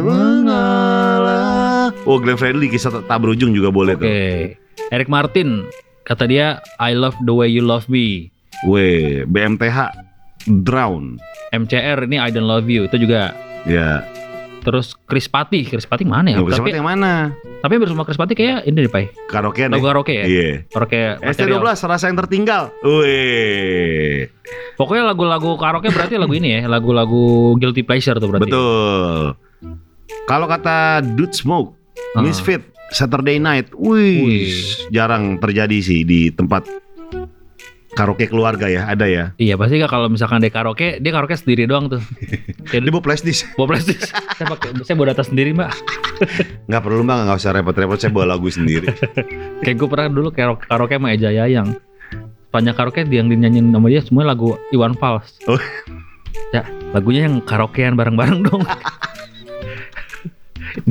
[0.10, 1.93] mengalah?
[2.10, 4.02] Oh Glenn Fredly kisah tak berujung juga boleh Oke.
[4.02, 5.69] Tuh Eric Martin
[6.02, 8.34] Kata dia I love the way you love me.
[8.65, 9.93] Weh BMTH
[10.65, 11.21] Drown.
[11.54, 13.38] MCR ini I don't love you Itu juga.
[13.69, 14.02] Ya
[14.60, 16.38] Terus Chris Pati Chris Pati mana ya?
[16.39, 17.32] Bisa Tapi, yang mana?
[17.60, 19.08] tapi bersama Chris Pati kayak ini deh Pai.
[19.28, 21.60] Karaokean Lagu ya karaoke ya Iya Karaoke material.
[21.60, 22.63] ST12 rasa yang tertinggal.
[22.82, 24.28] Weh
[24.76, 28.48] Pokoknya lagu-lagu karaoke berarti lagu ini ya Lagu-lagu guilty pleasure tuh berarti.
[28.48, 29.36] Betul.
[30.26, 30.78] Kalau kata
[31.15, 31.76] Dude Smoke
[32.15, 32.24] Ah.
[32.24, 33.69] Misfit Saturday Night.
[33.72, 34.50] Wih Wih.
[34.89, 36.65] Jarang terjadi sih di tempat
[37.89, 39.23] Karaoke keluarga ya Ada ya?
[39.41, 42.02] Iya pasti gak kalau misalkan dia karaoke Dia karaoke sendiri doang tuh.
[42.69, 43.49] Dia bawa flash disk.
[43.58, 43.97] Bawa plastik
[44.38, 45.73] Saya pakai Saya bawa data sendiri mbak.
[46.69, 47.17] Nggak perlu mbak.
[47.25, 48.93] Nggak usah repot-repot Saya bawa lagu sendiri.
[49.65, 51.69] Kayak gue pernah dulu karaoke, karaoke sama Eja Yayang.
[52.49, 55.41] Sepanjang karaoke yang dinyanyiin sama dia Semua lagu Iwan Fals.
[55.49, 55.58] Oh.
[56.54, 56.62] Ya
[56.93, 58.63] lagunya yang karaokean bareng-bareng dong.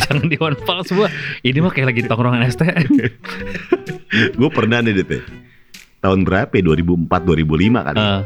[0.02, 1.06] Jangan di Iwan Fals semua
[1.46, 2.98] Ini mah kayak lagi tongkrongan STM
[4.34, 5.22] Gue pernah nih Dit ya.
[5.98, 8.20] Tahun berapa ya 2004 2005 kan uh,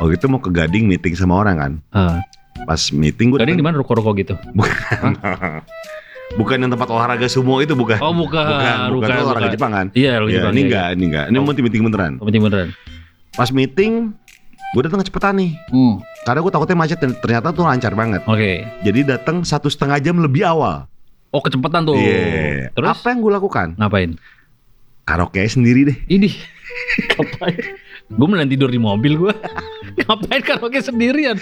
[0.00, 2.16] Waktu itu mau ke Gading meeting sama orang kan uh.
[2.62, 4.38] Pas meeting gue Gading di mana ruko-ruko gitu
[6.30, 9.86] Bukan yang tempat olahraga sumo itu bukan Oh bukan Bukan, bukan, itu olahraga Jepang kan
[9.90, 11.26] Iya Ya, Jepang ini iya, enggak, ini enggak.
[11.26, 11.42] Ini Oh.
[11.42, 12.12] mau meeting beneran.
[12.14, 12.22] iya.
[12.22, 12.68] Penting beneran
[13.30, 13.92] Pas meeting,
[14.74, 15.52] gue datang kecepetan nih.
[15.70, 15.94] hmm.
[16.22, 18.22] Karena gue takutnya macet dan ternyata tuh lancar banget.
[18.26, 20.86] Oke Jadi datang satu setengah jam lebih awal.
[21.30, 22.70] Oh kecepatan tuh Iya.
[22.70, 23.74] Terus Apa yang gue lakukan?
[23.74, 24.14] ngapain?
[25.10, 25.98] Karaoke sendiri deh.
[26.06, 26.30] Ini
[27.10, 27.58] ngapain?
[28.06, 29.34] Gue mending tidur di mobil gue.
[29.98, 31.34] ngapain karaoke sendirian?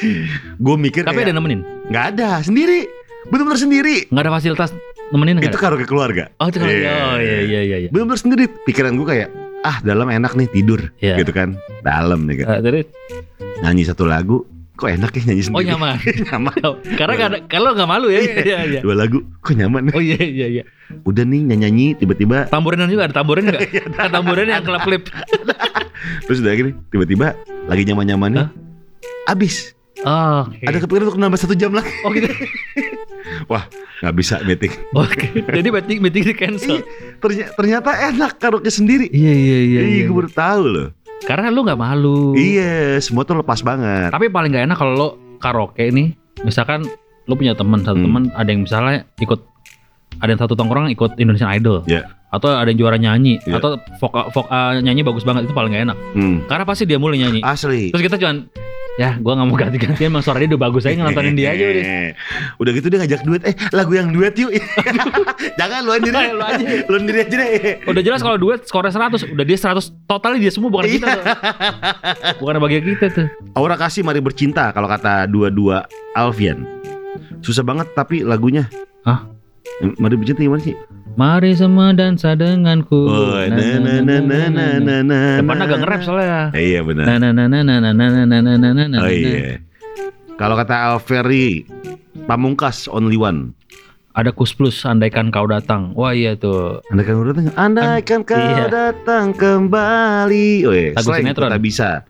[0.56, 1.60] Gue mikir Tapi ada kayak nemenin.
[1.92, 2.88] nggak ada sendiri.
[3.28, 3.96] Bener-bener sendiri.
[4.08, 4.70] Nggak ada fasilitas
[5.12, 5.52] nemenin nggak?
[5.52, 5.64] Itu ada?
[5.68, 6.32] karaoke keluarga.
[6.40, 6.66] Oh itu kan.
[6.66, 6.92] Iya.
[7.12, 7.76] Oh iya iya iya.
[7.84, 7.88] iya.
[7.92, 8.44] Bener-bener sendiri.
[8.64, 9.28] Pikiran gue kayak
[9.58, 11.18] ah dalam enak nih tidur Iya.
[11.18, 12.86] gitu kan dalam nih kan terus
[13.58, 14.46] nyanyi satu lagu
[14.78, 15.94] kok enak ya nyanyi oh sendiri nyaman.
[16.30, 16.54] nyaman
[16.94, 18.22] Karena ada, kalau nggak malu ya.
[18.22, 18.80] Iya iya.
[18.80, 20.62] dua lagu kok nyaman Oh iya iya iya.
[21.02, 23.60] udah nih nyanyi nyanyi tiba-tiba Tamburinan juga ada tamburin nggak?
[23.98, 25.02] Ada tamburin yang klip klip.
[26.30, 27.34] terus udah gini tiba-tiba
[27.66, 29.34] lagi nyaman nyamannya Hah?
[29.34, 29.74] abis
[30.06, 30.62] Oh, oke.
[30.62, 32.30] ada kepikiran untuk nambah satu jam lagi Oh gitu.
[33.50, 33.66] Wah,
[33.98, 34.70] nggak bisa meeting.
[34.94, 35.42] Oke.
[35.42, 36.78] Jadi meeting meeting di cancel.
[36.78, 39.10] Iya, ternyata, ternyata enak karaoke sendiri.
[39.10, 39.80] Iya iya iya.
[39.82, 40.88] Iya, gue baru tahu loh.
[41.24, 42.32] Karena lu nggak malu.
[42.34, 44.10] Iya, semua tuh lepas banget.
[44.10, 46.86] Tapi paling nggak enak kalau lo karaoke nih, misalkan
[47.24, 48.06] lo punya teman satu Hmm.
[48.06, 49.40] teman ada yang misalnya ikut
[50.18, 51.84] ada yang satu tongkrong ikut Indonesian Idol.
[51.84, 52.08] Iya.
[52.28, 53.56] Atau ada yang juara nyanyi Iya.
[53.56, 55.98] atau vokal vokal nyanyi bagus banget itu paling gak enak.
[56.12, 56.36] Hmm.
[56.44, 57.40] Karena pasti dia mulai nyanyi.
[57.40, 57.92] Asli.
[57.92, 58.48] Terus kita cuman
[58.98, 61.86] ya gua nggak mau ganti-ganti emang suara dia udah bagus aja nontonin dia aja udah.
[62.60, 64.50] Udah gitu dia ngajak duet, eh lagu yang duet yuk.
[65.60, 66.34] Jangan lu sendiri.
[66.34, 66.64] Lu aja.
[66.90, 67.52] Lu sendiri aja deh.
[67.86, 69.78] Udah jelas kalau duet skornya 100, udah dia 100
[70.10, 71.24] totalnya dia semua bukan kita tuh.
[72.42, 73.26] Bukan bagian kita tuh.
[73.54, 75.86] Aura kasih mari bercinta kalau kata dua-dua
[76.18, 76.66] Alfian.
[77.42, 78.66] Susah banget tapi lagunya.
[79.06, 79.37] Hah?
[79.96, 80.74] Mari bercinta gimana sih?
[81.14, 82.94] Mari semua dansa denganku.
[83.06, 85.18] Oh, na na na na na na na.
[85.38, 86.40] Depannya agak nge-rap soalnya.
[86.52, 87.04] Iya benar.
[87.04, 88.98] Na na na na na na na na na na na na na.
[88.98, 89.58] Oh iya.
[90.34, 91.66] Kalau kata Alferi,
[92.24, 93.54] Pamungkas only one.
[94.12, 95.94] Ada kus plus andaikan kau datang.
[95.94, 96.82] Wah iya tuh.
[96.90, 98.66] Andaikan kau datang, andaikan kau Iya.
[98.66, 100.50] datang kembali.
[100.66, 101.50] Oh iya, Lagu sinetron.
[101.50, 102.02] tak bisa.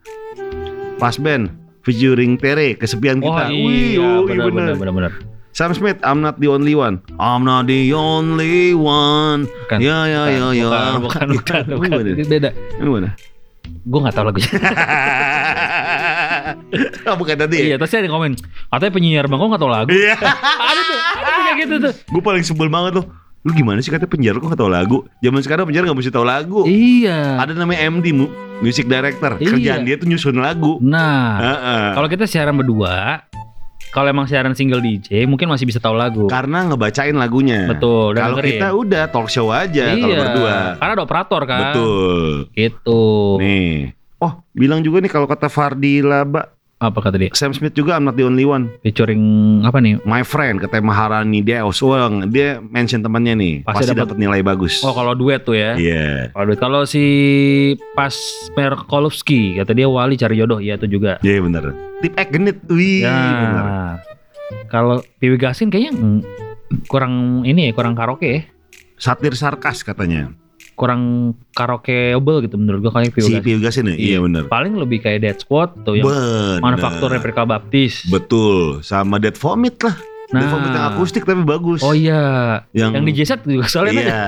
[0.97, 3.45] Pas band featuring Tere, kesepian Oh kita.
[3.49, 4.53] iya, Wih, oh, iya benar benar.
[4.53, 5.13] benar benar benar.
[5.59, 7.03] Sam Smith, I'm not the only one.
[7.19, 9.51] I'm not the only one.
[9.67, 9.83] Bukan.
[9.83, 10.71] Ya ya ya ya.
[11.03, 12.15] Bukan, bukan, bukan, bukan.
[12.31, 12.55] beda.
[12.79, 13.19] Ini mana?
[13.67, 14.47] Gue gak tahu lagunya.
[17.11, 17.77] oh, bukan tadi iya, ya?
[17.83, 18.39] terus ada yang komen.
[18.71, 19.91] Katanya penyiar bang, kok gak tahu lagu?
[19.91, 20.15] Iya.
[20.71, 21.93] ada tuh, ada gitu tuh.
[22.07, 23.11] Gue paling sebel banget tuh.
[23.43, 25.11] Lu gimana sih katanya penjara kok gak tau lagu?
[25.27, 26.71] Zaman sekarang penjara gak mesti tau lagu.
[26.71, 27.43] Iya.
[27.43, 28.31] Ada namanya MD, mu-
[28.63, 29.35] music director.
[29.43, 29.59] Iya.
[29.59, 30.79] Kerjaan dia tuh nyusun lagu.
[30.79, 31.87] Nah, Heeh.
[31.99, 33.27] kalau kita siaran berdua,
[33.89, 36.29] kalau emang siaran single DJ, mungkin masih bisa tahu lagu.
[36.29, 37.65] Karena ngebacain lagunya.
[37.69, 40.57] Betul, Kalau kita udah talk show aja kalau iya, berdua.
[40.77, 41.61] karena ada operator kan.
[41.73, 42.29] Betul.
[42.53, 43.03] Gitu.
[43.41, 43.97] Nih.
[44.19, 47.35] Oh, bilang juga nih kalau kata Fardi Laba, Apa kata dia?
[47.35, 48.71] Sam Smith juga I'm not the only one.
[48.87, 49.19] Featuring
[49.67, 49.99] apa nih?
[50.07, 51.75] My friend katanya Maharani dia Wah,
[52.31, 53.55] dia mention temannya nih.
[53.67, 54.79] Pasti Pasti, dapat- nilai bagus.
[54.87, 55.75] Oh kalau duet tuh ya.
[55.75, 56.31] Iya.
[56.31, 57.03] Kalau duet kalau si
[57.99, 58.15] Pas
[58.55, 61.19] Perkolovski kata dia Wali cari jodoh, ya itu juga.
[61.27, 61.75] Iya bener.
[61.99, 62.63] Tip Ek genit.
[62.71, 63.11] Wih, ya.
[63.43, 63.67] bener.
[64.71, 65.99] Kalau Piwi Gasin kayaknya
[66.87, 68.41] kurang ini ya, kurang karaoke ya.
[69.03, 70.31] Satir sarkas katanya.
[70.79, 73.43] Kurang karaokeable gitu menurut gua kayak Piwi Si Gasin.
[73.43, 73.97] Piu Gasin ya?
[73.99, 74.43] Iya bener.
[74.47, 76.63] Paling lebih kayak Dead Squad tuh yang Bener.
[76.63, 78.07] manufaktur replika baptis.
[78.07, 78.79] Betul.
[78.81, 79.99] Sama Dead Vomit lah.
[80.29, 81.83] Dead Vomit yang akustik tapi bagus.
[81.83, 83.93] Oh iya, Yang, yang, di J-Set juga soalnya.
[83.99, 84.23] Iya.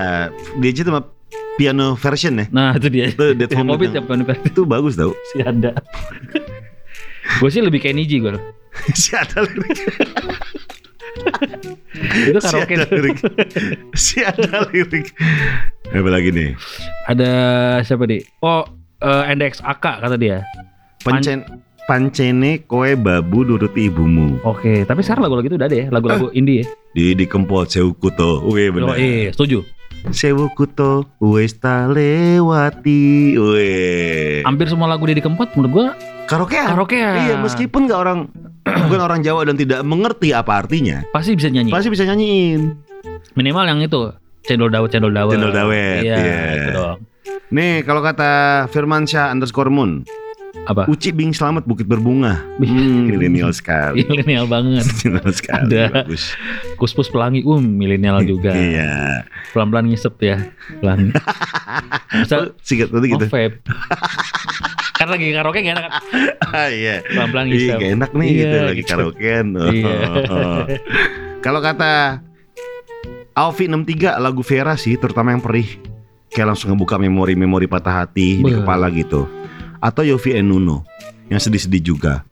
[0.59, 1.07] DJ sama
[1.55, 2.47] piano version ya.
[2.51, 3.07] Nah itu dia.
[3.09, 3.71] Itu Dead Vomit.
[3.71, 5.15] Hobbit yang- yang penuh Itu bagus tau.
[5.31, 5.71] si ada.
[7.39, 8.35] gue sih lebih kayak Niji gue.
[8.99, 9.79] si ada lirik.
[12.27, 12.75] Itu Si karaoke.
[12.75, 13.17] ada lirik.
[13.95, 15.07] si ada lirik.
[15.91, 16.51] Apa lagi nih?
[17.05, 17.31] Ada
[17.83, 18.23] siapa di?
[18.41, 18.63] Oh,
[18.99, 20.43] eh, NDX AK kata dia.
[21.01, 21.43] Pancen
[21.85, 24.39] Pancene koe babu nuruti ibumu.
[24.43, 26.67] Oke, tapi sekarang lagu-lagu itu udah ada ya, lagu-lagu indie ya.
[26.93, 28.47] Di di kempot seukuto.
[28.47, 28.95] Wih Oh, bener.
[28.95, 29.67] iya, setuju.
[30.09, 33.35] Sewukuto wis ta lewati.
[33.35, 34.41] Wih.
[34.43, 35.87] Hampir semua lagu dia di Kempot menurut gua
[36.25, 36.73] Karaokean.
[36.73, 37.15] karaokean.
[37.21, 38.19] Iya, meskipun nggak orang
[38.63, 41.71] bukan orang Jawa dan tidak mengerti apa artinya, pasti bisa nyanyi.
[41.71, 42.77] pasti bisa nyanyiin.
[43.33, 45.35] Minimal yang itu cendol dawet cendol dawet.
[45.35, 46.41] Cendol dawet, Iya, iya.
[46.57, 46.99] itu doang.
[47.51, 48.31] Nih, kalau kata
[48.69, 50.03] Firmansyah underscore Moon,
[50.67, 50.87] Apa?
[50.87, 52.43] Uci Bing Selamat Bukit Berbunga.
[52.59, 54.03] Hmm, milenial sekali.
[54.07, 54.83] Milenial banget.
[55.03, 55.63] Milenial sekali.
[55.71, 55.85] Ada.
[56.03, 56.35] Bagus.
[56.75, 58.51] Kuspus pelangi, um milenial juga.
[58.51, 59.25] Iya.
[59.55, 61.15] Pelan-pelan ngisep ya, pelan.
[62.23, 63.25] Bisa Oh, Singkat tadi gitu.
[63.25, 63.63] oh, vape.
[65.11, 65.93] Lagi karaoke gak enak kan?
[66.51, 67.03] Ah, iya.
[67.05, 67.77] Pelan-pelan ngisep.
[67.77, 68.91] gak enak nih Iya, gitu lagi gitu.
[68.91, 69.47] karaokean.
[69.53, 69.95] Oh, Iya.
[70.27, 70.63] oh.
[71.41, 71.93] Kalau kata
[73.33, 75.67] Alfi 63 lagu Vera sih terutama yang perih
[76.29, 78.63] kayak langsung ngebuka memori-memori patah hati di Beuh.
[78.63, 79.27] kepala gitu.
[79.79, 80.85] Atau Yofi and Nuno
[81.27, 82.23] yang sedih-sedih juga.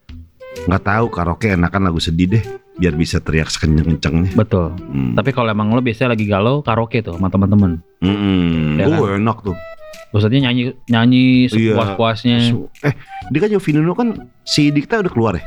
[0.64, 2.44] Nggak tahu karaoke enakan lagu sedih deh
[2.76, 4.34] biar bisa teriak sekenceng-kencengnya.
[4.34, 4.70] Betul.
[4.84, 5.14] Hmm.
[5.14, 7.80] Tapi kalau emang lo biasanya lagi galau karaoke tuh sama teman-teman.
[7.98, 8.76] Mm-mm.
[8.76, 8.98] Ya kan?
[8.98, 9.56] Oh, enak tuh.
[10.08, 11.76] Maksudnya nyanyi nyanyi Iya.
[11.76, 12.36] sepuas-puasnya.
[12.82, 12.94] Eh,
[13.28, 14.08] dia kan Yofi Nuno kan
[14.40, 15.44] si Dikta udah keluar ya?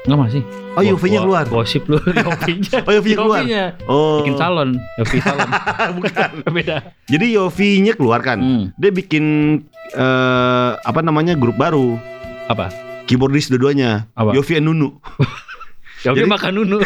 [0.00, 0.42] Enggak masih.
[0.70, 1.44] Oh, Yofi-nya keluar.
[1.44, 2.78] Gosip lu Yofi-nya.
[2.88, 3.42] Oh, Yofi-nya keluar.
[3.84, 4.24] Oh.
[4.24, 5.48] Bikin salon, Yofi salon.
[6.00, 6.30] Bukan.
[6.56, 6.76] Beda.
[7.04, 8.38] Jadi Yofi-nya keluar kan.
[8.40, 8.64] Hmm.
[8.74, 9.24] Dia bikin
[9.92, 12.00] eh apa namanya grup baru.
[12.48, 12.72] Apa?
[13.04, 14.08] Keyboardis dua-duanya.
[14.16, 14.96] Yofi and Nunu.
[16.00, 16.78] Jadi- makan nunu.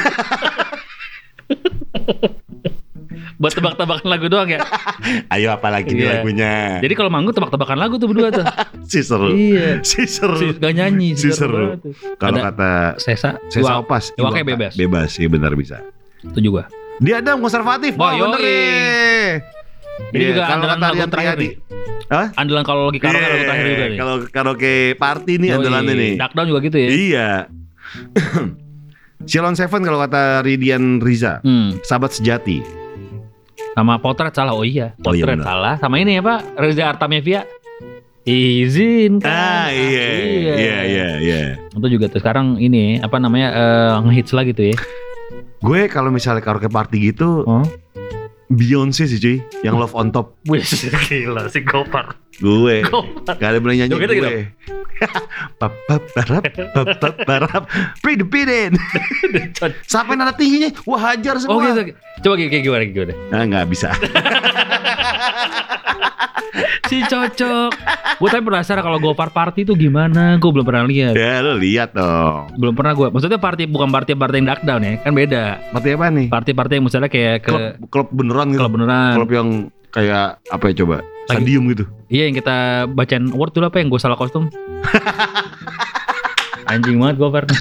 [3.35, 4.63] Buat tebak-tebakan lagu doang ya.
[5.35, 6.13] Ayo apa lagi nih Iya.
[6.17, 6.53] lagunya?
[6.79, 8.47] Jadi kalau manggung tebak-tebakan lagu tuh berdua tuh.
[8.91, 9.31] si seru.
[9.31, 9.81] iya.
[9.81, 10.37] Si seru.
[10.37, 11.91] Si, gak nyanyi Si seru seru.
[12.15, 14.51] Kalau kata Sesa, saya Iwa- opas, Iwake Iwaka.
[14.55, 14.73] bebas.
[14.75, 15.83] Bebas, iya benar bisa.
[16.23, 16.71] Itu juga.
[16.99, 17.99] Dia ada konservatif.
[17.99, 19.43] Wah, Oh, bener.
[20.11, 21.53] Ini Iya, juga kalau andalan kata lagu terakhir nih.
[22.05, 22.27] Hah?
[22.35, 23.99] Andalan kalau lagi karaoke lagu terakhir juga nih.
[23.99, 25.57] Kalau karaoke party nih Yoi.
[25.57, 26.13] andalannya nih.
[26.45, 26.89] Juga gitu ya.
[26.89, 27.29] Iya.
[29.31, 31.79] Silon Seven kalau kata Ridian Riza, Hmm.
[31.81, 32.84] sahabat sejati.
[33.75, 34.55] Sama potret salah.
[34.55, 35.75] Oh iya, Oh iya, potret salah.
[35.83, 37.43] Sama ini ya Pak, Reza Artamevia.
[38.25, 39.29] Izinkan.
[39.29, 40.07] Ah iya,
[40.57, 41.41] iya, iya, iya.
[41.69, 44.77] Itu juga tuh sekarang ini apa namanya eh, ngehits lagi tuh ya.
[45.61, 47.65] Gue kalau misalnya karaoke party gitu, Oh.
[48.49, 50.37] Beyonce sih cuy, yang Love on Top.
[50.49, 50.61] Wih,
[51.09, 52.17] gila si Gopar.
[52.39, 52.83] Gue,
[53.25, 54.43] gak ada boleh nyanyi gue.
[55.57, 56.45] Papap barap,
[56.75, 57.63] papap barap,
[58.01, 58.75] pidepiden.
[59.85, 61.59] Sampai nada tingginya, wah hajar semua.
[61.59, 61.95] Oh gitu.
[62.23, 63.15] Coba kayak gimana gimana?
[63.31, 63.91] Nah, nggak bisa.
[66.85, 67.71] Si cocok.
[68.21, 70.37] Gue tapi penasaran kalau Gopar party itu gimana?
[70.39, 71.17] Gue belum pernah lihat.
[71.17, 72.53] ya lo lihat dong.
[72.61, 73.09] Belum pernah gue.
[73.11, 75.45] Maksudnya party bukan party party yang dark down ya, kan beda.
[75.73, 76.27] Party apa nih?
[76.31, 78.61] Party party yang misalnya kayak ke Klub, klub beneran gitu.
[78.63, 79.15] kalau beneran.
[79.19, 79.49] Klub yang
[79.91, 80.97] kayak apa ya coba?
[81.27, 81.85] Stadium gitu.
[82.07, 82.57] Iya yang kita
[82.89, 84.53] bacain award dulu apa yang gue salah kostum?
[86.71, 87.45] Anjing banget Gopar.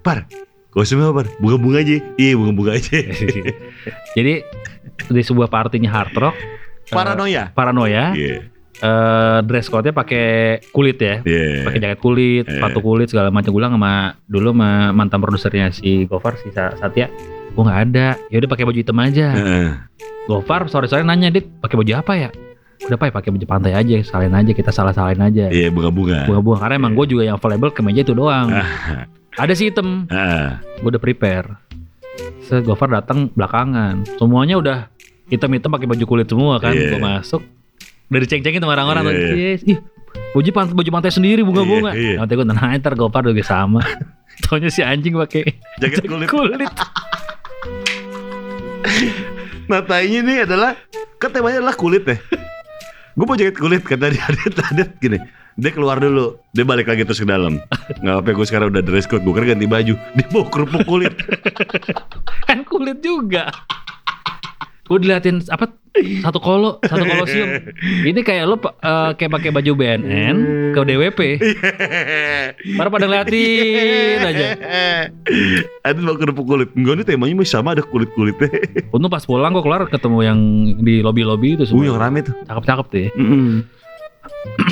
[0.00, 0.24] Par,
[0.70, 1.22] kostumnya apa?
[1.22, 1.26] Par?
[1.38, 1.98] Bunga-bunga aja.
[2.14, 2.98] Iya, bunga-bunga aja.
[4.16, 4.34] Jadi
[5.08, 6.36] di sebuah partinya hard rock.
[6.36, 7.52] eh, Paranoia.
[7.52, 8.14] paranoia.
[8.14, 8.48] Iya.
[8.78, 10.26] eh, dress code-nya pakai
[10.70, 11.18] kulit ya.
[11.20, 11.66] Iya.
[11.66, 12.54] pakai jaket kulit, Eh.
[12.54, 13.50] sepatu kulit segala macam.
[13.50, 13.92] Gue sama
[14.24, 17.10] dulu sama mantan produsernya si Gofar si Sa- Satya,
[17.50, 18.14] gue nggak ada.
[18.28, 19.28] Ya udah pakai baju hitam aja.
[19.34, 19.70] Heeh.
[20.28, 22.28] Gofar sore sore nanya dit pakai baju apa ya?
[22.84, 25.48] Udah pak pakai baju pantai aja, salin aja kita salah salin aja.
[25.48, 26.28] Iya, bunga-bunga.
[26.28, 28.52] Bunga-bunga karena emang gue juga yang available ke meja itu doang.
[28.52, 29.08] Ah.
[29.40, 30.48] Ada si hitam, Heeh.
[30.84, 31.58] gue udah prepare.
[32.44, 34.78] Se Gofar datang belakangan, semuanya udah
[35.32, 36.76] hitam-hitam pakai baju kulit semua kan.
[36.76, 36.94] Iya.
[36.94, 37.42] Gue masuk,
[38.12, 39.10] udah diceng-cengin sama orang-orang.
[39.10, 39.48] Iya, iya.
[39.56, 39.78] Yes, ih,
[40.36, 41.96] baju pantai, baju pantai sendiri bunga-bunga.
[41.96, 42.16] Iya, iya.
[42.22, 43.80] Nanti gue tenang, ntar Gopar juga sama.
[44.46, 45.50] Taunya si anjing pakai
[45.82, 46.30] Jaket kulit.
[46.30, 46.62] kulit.
[49.72, 50.72] Nah, tainya ini adalah
[51.20, 52.16] kan temanya adalah kulit ya.
[53.12, 55.18] Gue mau jaket kulit kata dia Adit, Adit gini.
[55.58, 57.58] Dia keluar dulu, dia balik lagi terus ke dalam.
[57.98, 59.94] Nggak apa gue sekarang udah dress code, gue kira ganti baju.
[60.16, 61.18] Dia bawa kerupuk kulit.
[62.46, 63.50] kan kulit juga.
[64.88, 65.68] Gue diliatin apa
[66.24, 67.48] satu kolo, satu kolosium.
[68.08, 70.36] Ini kayak lo eh, kayak pakai baju BNN
[70.72, 71.20] ke DWP.
[72.80, 74.46] Baru pada ngeliatin aja.
[75.84, 76.68] Adit bawa kerupuk kulit.
[76.72, 78.48] Enggak nih temanya masih sama ada kulit kulitnya.
[78.94, 80.38] Untung pas pulang gue keluar ketemu yang
[80.80, 82.08] di lobby-lobby itu Uh yang semua.
[82.08, 82.34] rame tuh.
[82.48, 83.10] Cakep-cakep tuh ya.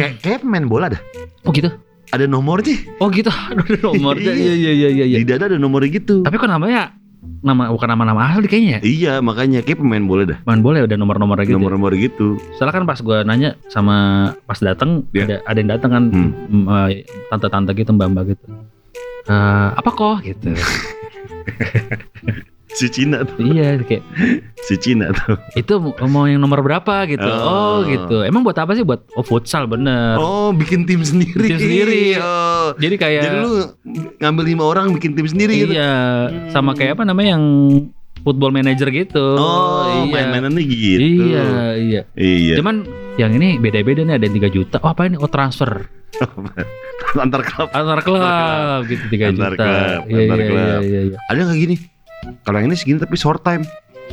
[0.00, 1.00] kayak kayak main bola dah.
[1.44, 1.68] Oh gitu.
[2.09, 2.72] Ada nomornya.
[3.02, 3.29] Oh gitu.
[3.29, 4.33] Ada nomornya.
[4.33, 5.05] Iya iya iya iya.
[5.12, 5.16] iya.
[5.20, 6.24] Di dada ada nomornya gitu.
[6.24, 6.96] Tapi kok namanya
[7.43, 8.79] nama bukan nama-nama ahli kayaknya.
[8.79, 8.81] ya?
[8.83, 10.39] Iya makanya kayak pemain bola dah.
[10.45, 11.53] Main boleh udah nomor-nomornya gitu.
[11.53, 11.59] ya?
[11.59, 12.27] Nomor-nomor gitu.
[12.55, 13.97] Soalnya kan pas gue nanya sama
[14.45, 15.25] pas datang Iya.
[15.25, 16.31] ada ada yang datang kan Hmm.
[16.49, 18.47] mm, eh, tante-tante gitu mbak-mbak gitu.
[19.27, 20.55] Eh, apa kok gitu.
[22.77, 23.41] Si Cina tuh.
[23.41, 24.05] iya kayak
[24.69, 25.41] Si Cina tuh.
[25.55, 25.73] itu
[26.05, 27.25] mau- yang nomor berapa gitu.
[27.25, 27.49] Oh.
[27.49, 28.21] Oh, gitu.
[28.21, 30.17] Emang buat apa sih buat oh futsal bener.
[30.17, 31.47] Oh bikin tim sendiri.
[31.47, 32.21] Tim sendiri.
[32.21, 32.77] Oh.
[32.77, 33.53] Jadi kayak Jadi lu
[34.19, 35.73] ngambil lima orang bikin tim sendiri gitu.
[35.73, 37.45] iya sama kayak apa namanya yang
[38.21, 39.39] football manager gitu.
[39.39, 40.27] Oh, iya.
[40.27, 41.01] main-mainannya gitu.
[41.31, 41.47] Iya,
[41.79, 42.01] iya.
[42.12, 42.55] Iya.
[42.59, 42.85] Cuman
[43.17, 44.77] yang ini beda-beda nih ada yang 3 juta.
[44.83, 45.17] Oh, apa ini?
[45.17, 45.87] Oh, transfer.
[47.17, 47.69] Antar klub.
[47.71, 48.21] Antar klub
[48.85, 49.65] gitu 3 Antar juta.
[49.65, 50.83] klub, Iya, antar iya, iya, klub.
[50.83, 51.17] iya, iya.
[51.31, 51.77] Ada nggak gini?
[52.43, 53.62] Kalau yang ini segini tapi short time.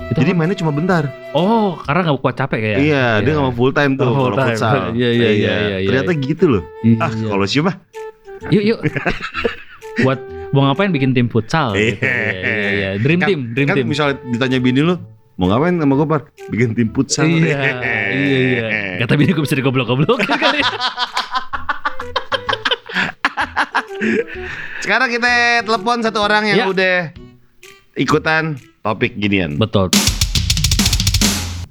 [0.04, 1.06] Itu Jadi mainnya cuma bentar.
[1.32, 2.78] Oh, karena nggak kuat capek kayak.
[2.80, 4.50] Iya, dia nggak mau full time tuh Oh, full kalau time.
[4.52, 4.74] futsal.
[4.94, 5.88] Iya, iya, iya, iya, iya.
[5.88, 6.64] Ternyata gitu loh.
[6.82, 6.98] Iya.
[7.00, 7.76] Ah, kalau sih mah
[8.50, 8.80] Yuk, yuk.
[10.04, 12.02] Buat mau ngapain bikin tim futsal gitu.
[12.02, 12.10] Iya.
[12.10, 12.90] Iya, iya, iya.
[12.98, 13.88] Dream kan, team, dream kan team.
[13.88, 14.96] misalnya ditanya bini lu
[15.34, 17.58] mau ngapain sama gue par bikin tim futsal Iya,
[18.12, 18.68] iya, iya.
[19.02, 20.62] Kata bini gue bisa digoblok-goblok kali.
[24.80, 26.66] sekarang kita telepon satu orang yang Ya.
[26.68, 26.98] udah
[27.94, 29.94] ikutan topik ginian Betul.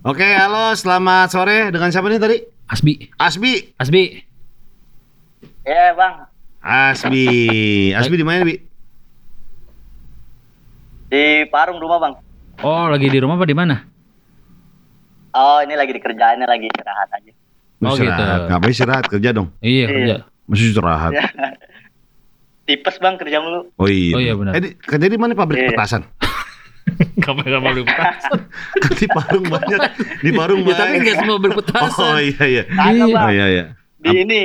[0.03, 4.03] oke halo selamat sore dengan siapa nih tadi Asbi, Asbi Asbi.
[5.63, 6.15] Iya bang,
[6.59, 7.27] Asbi
[7.99, 8.57] Asbi di mana bi
[11.07, 12.15] di Parung rumah bang.
[12.65, 13.77] Oh, lagi di rumah apa di mana?
[15.33, 17.33] Oh ini lagi di kerjaannya lagi istirahat aja.
[17.83, 18.17] Oh, Istirahat.
[18.17, 18.49] gitu.
[18.49, 19.87] ngapain istirahat kerja dong Iya, Iya.
[19.91, 20.15] kerja.
[20.47, 21.13] masih istirahat
[22.63, 23.69] Tipes bang kerja mulu.
[23.73, 24.53] oh iya Oh, iya, benar.
[24.55, 25.69] eh, di- kerja di mana pabrik Iya.
[25.71, 26.03] petasan
[27.19, 28.39] Kamu enggak mau petasan.
[28.99, 29.81] Di Parung banyak
[30.19, 32.03] di Parung Ya, tapi banyak enggak semua berpetasan.
[32.05, 33.05] oh iya iya Iya.
[33.09, 33.23] bang.
[33.23, 33.65] oh iya iya
[33.97, 34.41] Di ini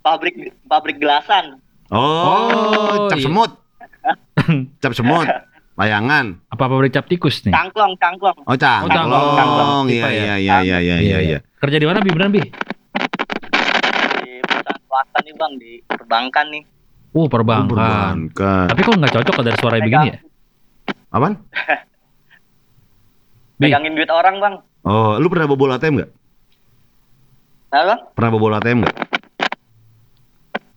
[0.00, 0.34] pabrik
[0.64, 1.60] pabrik gelasan.
[1.88, 3.24] oh, Oh, cap iya.
[3.24, 3.50] semut
[4.82, 5.26] cap semut
[5.74, 7.52] layangan Apa pabrik cap tikus nih?
[7.52, 8.38] Cangklong cangklong.
[8.40, 9.84] Oh cangklong, cangklong, cangklong.
[9.90, 10.10] iya ya?
[10.10, 11.18] iya iya iya iya iya.
[11.20, 11.38] iya.
[11.56, 12.40] Kerja di mana Bi beneran Bi?
[12.40, 12.50] Di
[14.40, 16.62] perusahaan swasta nih bang di perbankan nih.
[17.16, 17.72] Oh, perbankan.
[17.72, 18.66] Perbankan.
[18.68, 20.16] Tapi kok nggak cocok kalau dari suara begini ya?
[21.08, 21.40] Apaan?
[23.56, 24.54] Pegangin duit orang bang.
[24.84, 26.10] Oh, lu pernah bobol ATM nggak?
[27.72, 28.00] Nah bang?
[28.12, 28.96] Pernah bobol ATM nggak?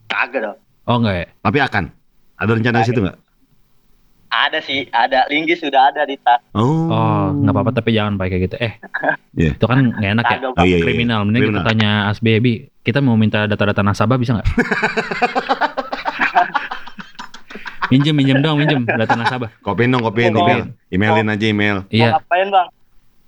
[0.08, 0.58] Kagak dong.
[0.88, 1.26] Oh enggak ya?
[1.44, 1.84] Tapi akan.
[2.40, 3.18] Ada rencana situ nggak?
[4.30, 6.40] Ada sih, ada linggis sudah ada di tas.
[6.56, 6.88] Oh.
[6.88, 8.56] Oh, nggak apa-apa tapi jangan pakai kayak gitu.
[8.56, 8.72] Eh,
[9.36, 9.50] Iya.
[9.58, 10.38] itu kan nggak enak ya.
[10.48, 10.78] Oh, iya, iya.
[10.80, 11.20] Kriminal.
[11.28, 12.72] Mending kita tanya Asbebi.
[12.80, 14.48] Kita mau minta data-data nasabah bisa nggak?
[17.90, 19.50] minjem, minjem dong, minjem data nasabah.
[19.60, 20.40] Kopin dong, kopin, Oh.
[20.40, 20.60] email.
[20.88, 21.76] Emailin aja email.
[21.80, 22.68] Mau Iya, ngapain bang?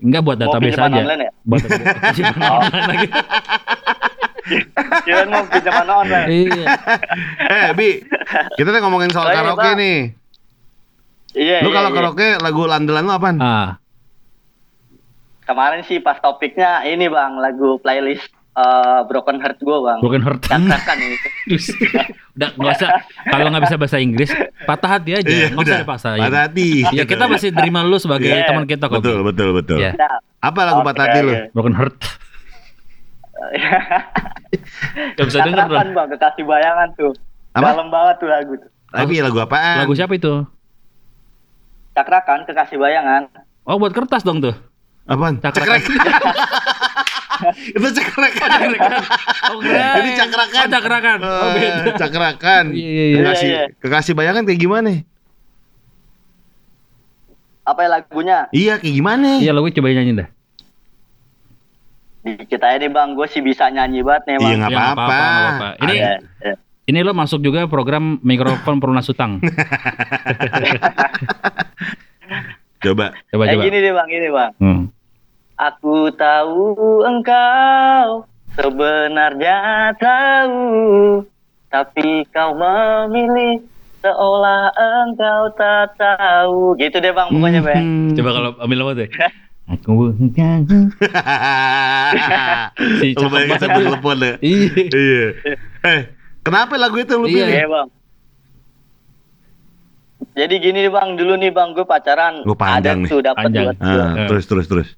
[0.00, 0.86] enggak buat database aja.
[0.88, 1.30] online ya?
[1.42, 2.58] Buat database Oh.
[2.58, 3.08] online lagi.
[5.02, 6.26] Kirain mau pinjaman online.
[6.28, 6.66] Iya.
[7.52, 7.88] Eh, Bi,
[8.54, 9.98] kita tuh ngomongin soal karaoke nih.
[11.32, 11.96] Iya, Lu iya, kalau iya.
[11.96, 13.36] karaoke lagu andalan lu apaan?
[13.38, 13.68] Ah,
[15.42, 19.98] Kemarin sih pas topiknya ini bang, lagu playlist eh, Broken Heart gue bang.
[19.98, 20.40] broken heart.
[20.44, 21.28] Cakrakan itu.
[22.34, 22.88] Udah nggak usah.
[23.26, 24.30] Kalau nggak bisa bahasa Inggris,
[24.62, 25.24] patah hati aja.
[25.24, 26.20] Iya, Nggak usah dipaksain.
[26.20, 26.68] Patah hati.
[26.90, 28.44] Ya kita masih terima lu sebagai Iya.
[28.46, 28.98] teman kita kok.
[28.98, 29.78] Betul, betul, betul.
[29.78, 29.92] Iya.
[29.94, 31.30] Nah, Apa lagu Oke, patah hati lu?
[31.30, 31.40] oke.
[31.53, 31.96] Broken heart.
[35.14, 35.94] Gak bisa denger Cakrakan dong.
[35.94, 37.12] bang, kekasih bayangan tuh.
[37.53, 37.68] Apa?
[37.70, 38.70] Dalam banget tuh lagu tuh.
[38.88, 39.76] Tapi lagu apaan?
[39.78, 40.44] Lagu siapa itu?
[41.92, 43.28] Cakrakan, kekasih bayangan.
[43.62, 44.57] Oh buat kertas dong tuh.
[45.05, 45.36] Apaan?
[45.38, 45.80] Cakrakan.
[47.76, 48.51] Itu cakrakan.
[49.53, 49.95] Oh keren.
[49.99, 50.61] Ini cakrakan.
[50.61, 51.18] Oh cakrakan.
[51.20, 51.93] Oh Eh, beda.
[51.97, 52.64] cakrakan.
[52.70, 53.16] Iya, iya, iya.
[53.18, 53.64] Kekasih, Iya, iya.
[53.76, 54.90] kekasih bayangan kayak gimana?
[57.62, 58.38] Apa ya lagunya?
[58.51, 59.38] Iya, kayak gimana?
[59.38, 60.28] Iya lagu cobain nyanyi dah.
[62.22, 64.55] Dikit aja nih bang, gue sih bisa nyanyi banget nih Iya, bang.
[64.57, 65.68] nggak Ya, nggak apa-apa.
[65.80, 66.55] Ini Iya, iya.
[66.84, 69.38] ini lo masuk juga program mikrofon pelunas utang.
[72.80, 73.14] Coba.
[73.26, 73.62] Coba Eh coba.
[73.62, 74.51] gini deh bang, gini bang.
[74.59, 74.82] Hmm.
[75.62, 79.58] Aku tahu engkau sebenarnya
[79.94, 81.22] tahu,
[81.70, 83.62] tapi kau memilih
[84.00, 86.74] seolah engkau tak tahu.
[86.74, 87.78] Gitu deh bang, pokoknya bang.
[87.78, 88.10] Hmm.
[88.12, 89.08] Coba kalau ambil apa tuh?
[89.72, 90.10] Aku
[92.98, 94.34] si Lu cakep bayangin banget telepon ya.
[94.42, 94.68] Iya.
[94.90, 95.26] Iya.
[95.86, 96.00] Eh,
[96.42, 97.34] kenapa lagu itu lu Iya.
[97.38, 97.54] pilih?
[97.54, 97.88] Iya bang.
[100.32, 102.42] Jadi gini nih bang, dulu nih bang, gue pacaran.
[102.42, 103.10] Gua panjang ada nih.
[103.10, 103.64] tuh dapat Panjang.
[103.64, 103.74] dua.
[103.78, 104.02] dua.
[104.02, 104.88] Ah, terus terus terus.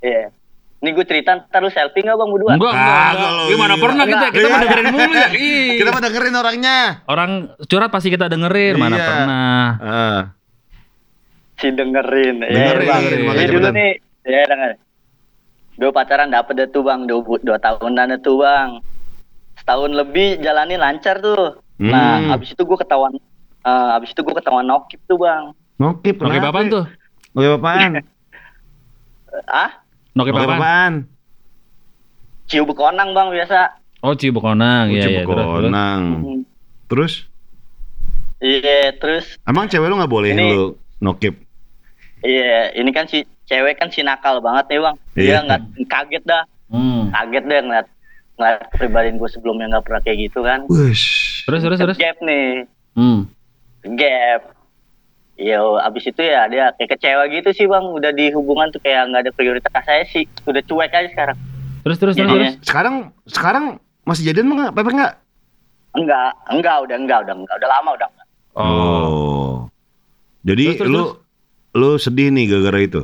[0.00, 0.32] Iya.
[0.80, 2.52] Ini gue cerita ntar lu selfie nggak bang berdua?
[2.56, 3.32] Enggak, enggak, enggak.
[3.52, 3.82] Gimana iya.
[3.84, 4.48] pernah kita kita Iya.
[4.48, 5.28] mah dengerin mulu ya.
[5.30, 5.68] Ih.
[5.78, 6.78] Kita mah dengerin orangnya.
[7.04, 7.30] Orang
[7.68, 9.04] curhat pasti kita dengerin, mana Iya.
[9.06, 9.60] pernah.
[9.78, 10.20] Ah.
[11.56, 12.36] Si dengerin.
[12.40, 12.96] Iya Dengerin, bang.
[12.96, 13.90] dengerin, Jadi makanya dulu nih,
[14.24, 14.70] ya denger.
[15.76, 18.68] Gue pacaran dapet deh tuh bang, dua, dua tahunan deh tuh bang.
[19.56, 21.60] Setahun lebih jalani lancar tuh.
[21.76, 21.92] Hmm.
[21.92, 23.12] Nah, abis itu gue ketahuan,
[23.60, 25.52] eh, abis itu gue ketahuan nokip tuh bang.
[25.76, 26.16] Nokip.
[26.16, 26.48] Kenapa?
[26.48, 26.84] apaan tuh?
[27.32, 28.00] Nokip apaan?
[29.46, 29.78] Ah,
[30.20, 30.58] Noke Nokip apaan?
[30.58, 30.92] apaan?
[32.44, 33.58] ciu bekonang bang biasa.
[34.00, 34.88] Oh, Ciu Bekonang.
[34.88, 35.22] Iya, Uci iya.
[35.22, 35.60] terus, terus.
[35.60, 36.00] Bekonang.
[36.86, 37.12] Terus?
[38.38, 41.36] Iya, terus Emang cewek lu nggak boleh Ini- lu nokip?
[42.20, 44.96] iya, ini kan si cewek kan si nakal banget nih bang.
[45.14, 45.38] Dia Iya.
[45.42, 47.08] nggak kaget dah, Hmm.
[47.10, 47.86] kaget deh ngeliat
[48.34, 50.60] ngeliat kepribadian gue sebelumnya nggak pernah kayak gitu kan.
[50.66, 51.04] Wush.
[51.44, 51.96] Terus terus terus.
[51.96, 52.64] Gap nih,
[52.94, 53.28] Hmm.
[53.94, 54.40] gap.
[55.40, 57.80] Yo, abis itu ya dia kayak kecewa gitu sih bang.
[57.80, 60.28] Udah di hubungan tuh kayak nggak ada prioritas saya sih.
[60.44, 61.38] Udah cuek aja sekarang.
[61.80, 62.28] Terus terus terus.
[62.28, 62.54] Terus.
[62.60, 63.64] Sekarang sekarang
[64.04, 64.76] masih jadian enggak?
[64.76, 65.12] Pepe enggak?
[65.96, 68.28] Enggak, enggak, udah enggak, udah enggak, udah lama udah enggak.
[68.52, 69.54] Oh.
[70.44, 71.02] Jadi Terus, terus, lu
[71.72, 73.02] lu sedih nih gara-gara itu.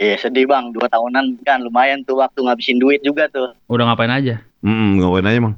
[0.00, 3.52] Iya sedih bang, dua tahunan kan lumayan tuh waktu ngabisin duit juga tuh.
[3.68, 4.44] Udah ngapain aja?
[4.60, 5.56] Hmm, ngapain aja, Mang?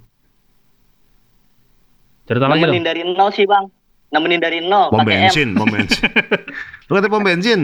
[2.27, 2.87] Cerita lagi dong.
[2.87, 3.67] dari nol sih bang,
[4.13, 4.93] nemenin dari nol.
[4.93, 5.21] Pom pakai M.
[5.27, 6.05] bensin, pom bensin.
[6.87, 7.61] lu kata pom bensin?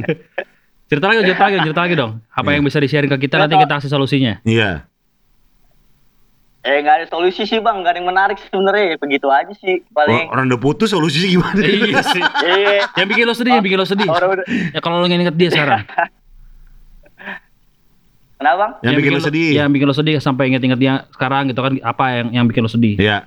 [0.88, 2.12] Cerita lagi, cerita lagi, cerita lagi dong.
[2.28, 2.54] Apa Iya.
[2.56, 3.62] yang bisa di-sharing ke kita nanti tahu.
[3.62, 4.34] kita kasih solusinya.
[4.42, 4.88] Iya.
[6.58, 8.96] Eh nggak ada solusi sih bang, nggak ada yang menarik sebenarnya.
[8.96, 10.26] Begitu aja sih Orang, paling.
[10.28, 11.60] orang udah putus solusinya gimana?
[11.60, 12.22] iya sih.
[12.42, 12.76] Iya.
[12.96, 14.08] Yang bikin lo sedih, yang bikin lo sedih.
[14.08, 14.44] Orang udah.
[14.48, 15.84] Ya kalau lo nginget dia sekarang.
[18.38, 18.72] Kenapa bang?
[18.80, 19.48] Yang bikin lu sedih.
[19.52, 22.70] Yang bikin lo sedih sampai inget-inget dia sekarang gitu kan apa yang yang bikin lo
[22.70, 22.94] sedih?
[22.96, 23.26] Iya.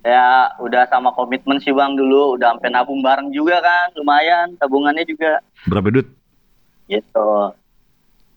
[0.00, 0.26] Ya
[0.56, 5.42] udah sama komitmen sih bang dulu, udah sampai nabung bareng juga kan, lumayan tabungannya juga.
[5.64, 6.08] Berapa duit?
[6.86, 7.28] Gitu.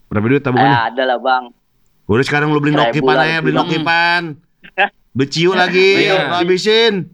[0.07, 0.79] Berapa duit Eh, tabungannya?
[0.89, 1.43] ada lah bang.
[2.05, 4.21] Udah sekarang lu beli nokipan aja, beli nokipan.
[5.11, 6.33] Beli ciu lagi, Iya.
[6.33, 7.07] habisin.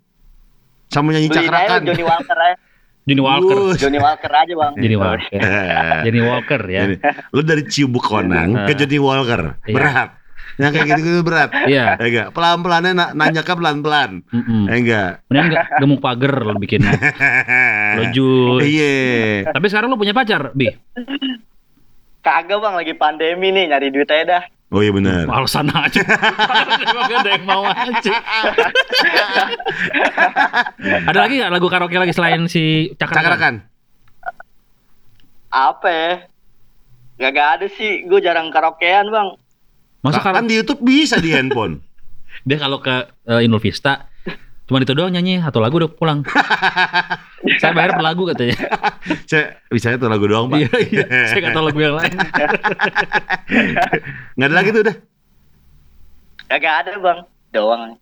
[0.87, 1.83] Sama nyanyi cakrakan.
[1.83, 2.55] Johnny Walker aja.
[3.03, 3.59] Johnny Walker.
[3.77, 4.73] Johnny Walker aja bang.
[4.75, 5.39] Johnny Walker.
[6.07, 6.81] Johnny Walker ya.
[7.29, 9.59] Lu dari ciu bukonang ke Johnny Walker.
[9.63, 9.75] Iya.
[9.75, 10.09] Berat.
[10.55, 11.49] Yang kayak gitu-gitu berat.
[11.67, 11.99] Iya.
[11.99, 12.27] Ya enggak?
[12.31, 14.11] Pelan-pelannya na nanjaknya pelan-pelan.
[14.31, 14.61] Mm-mm.
[14.71, 15.09] Ya enggak?
[15.27, 16.81] Mendingan nggak gemuk pagar lo bikin.
[17.99, 18.63] Lo jus.
[18.63, 18.95] Iya.
[19.51, 20.71] Tapi sekarang lo punya pacar, Bi?
[22.23, 24.43] Kagak bang, lagi pandemi nih, nyari duit aja dah.
[24.67, 25.31] Oh iya benar.
[25.31, 26.03] Alasan aja.
[26.03, 28.15] Gak ada yang mau aja.
[31.07, 33.23] ada lagi nggak lagu karaoke lagi selain si Cakrakan?
[33.23, 33.53] Cakrakan.
[35.47, 36.11] Apa ya?
[37.17, 39.39] Gak ada sih, gue jarang karaokean bang.
[40.07, 41.83] Masa Kan di YouTube bisa di handphone.
[42.47, 44.07] Dia kalau ke eh, Inul Vista
[44.67, 46.27] Cuma itu doang nyanyi, satu lagu udah pulang.
[47.63, 48.59] saya bayar per lagu katanya.
[49.31, 50.59] Saya bisa tuh lagu doang, Pak.
[50.59, 51.03] Iya, iya.
[51.31, 52.11] Saya nggak tahu lagu yang lain.
[54.35, 54.95] Nggak ada lagi tuh udah.
[56.51, 57.19] Kagak ada bang.
[57.55, 57.95] Doang.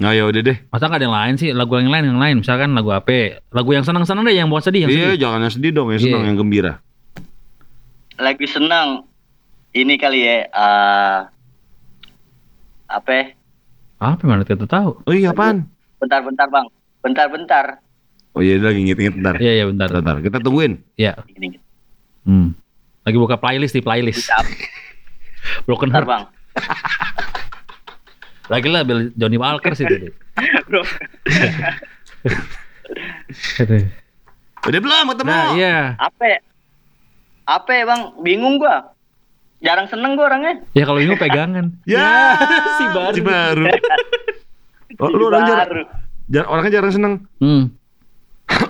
[0.00, 0.56] Nah, ya udah deh.
[0.72, 1.52] Masa nggak ada yang lain sih?
[1.52, 3.44] Lagu yang lain yang lain, misalkan lagu apa?
[3.52, 5.20] Lagu yang senang-senang deh, yang buat sedih, yang Iya, sedih.
[5.20, 6.28] jangan yang sedih dong, yang senang, Iya.
[6.32, 6.72] yang gembira.
[8.16, 9.04] Lagi senang.
[9.76, 10.48] Ini kali ya.
[10.48, 11.18] eh
[12.86, 13.10] apa?
[13.10, 13.24] ya?
[13.96, 15.00] Apa mana kita tahu?
[15.02, 15.66] Oh iya, apaan?
[15.98, 16.66] Bentar-bentar bang.
[17.00, 17.66] Bentar-bentar.
[18.36, 19.40] Oh iya, lagi inget-inget ntar.
[19.40, 19.88] Iya, iya bentar.
[19.88, 20.84] Bentar, kita tungguin.
[20.94, 21.16] Iya.
[22.22, 22.52] Hmm.
[23.02, 24.26] Lagi buka playlist di playlist.
[24.26, 24.44] Bentar,
[25.64, 26.10] Broken bentar Heart.
[26.10, 26.22] bang.
[28.52, 30.06] Lagi lah Bill- Johnny Walker sih tadi.
[30.68, 30.82] Bro.
[34.66, 35.30] Udah belum ketemu?
[35.30, 35.94] Nah, iya.
[35.96, 36.22] Apa?
[36.26, 36.38] ya?
[37.46, 38.02] Apa ya bang?
[38.20, 38.90] Bingung gua.
[39.58, 40.60] Jarang seneng gua orangnya.
[40.72, 41.72] Ya kalau ini pegangan.
[41.88, 42.36] Ya,
[42.76, 43.12] si baru.
[43.12, 43.64] Si baru.
[44.96, 45.82] Oh, lu orang jarang, Baru.
[46.26, 47.14] jar- orangnya jarang seneng.
[47.36, 47.68] Hmm.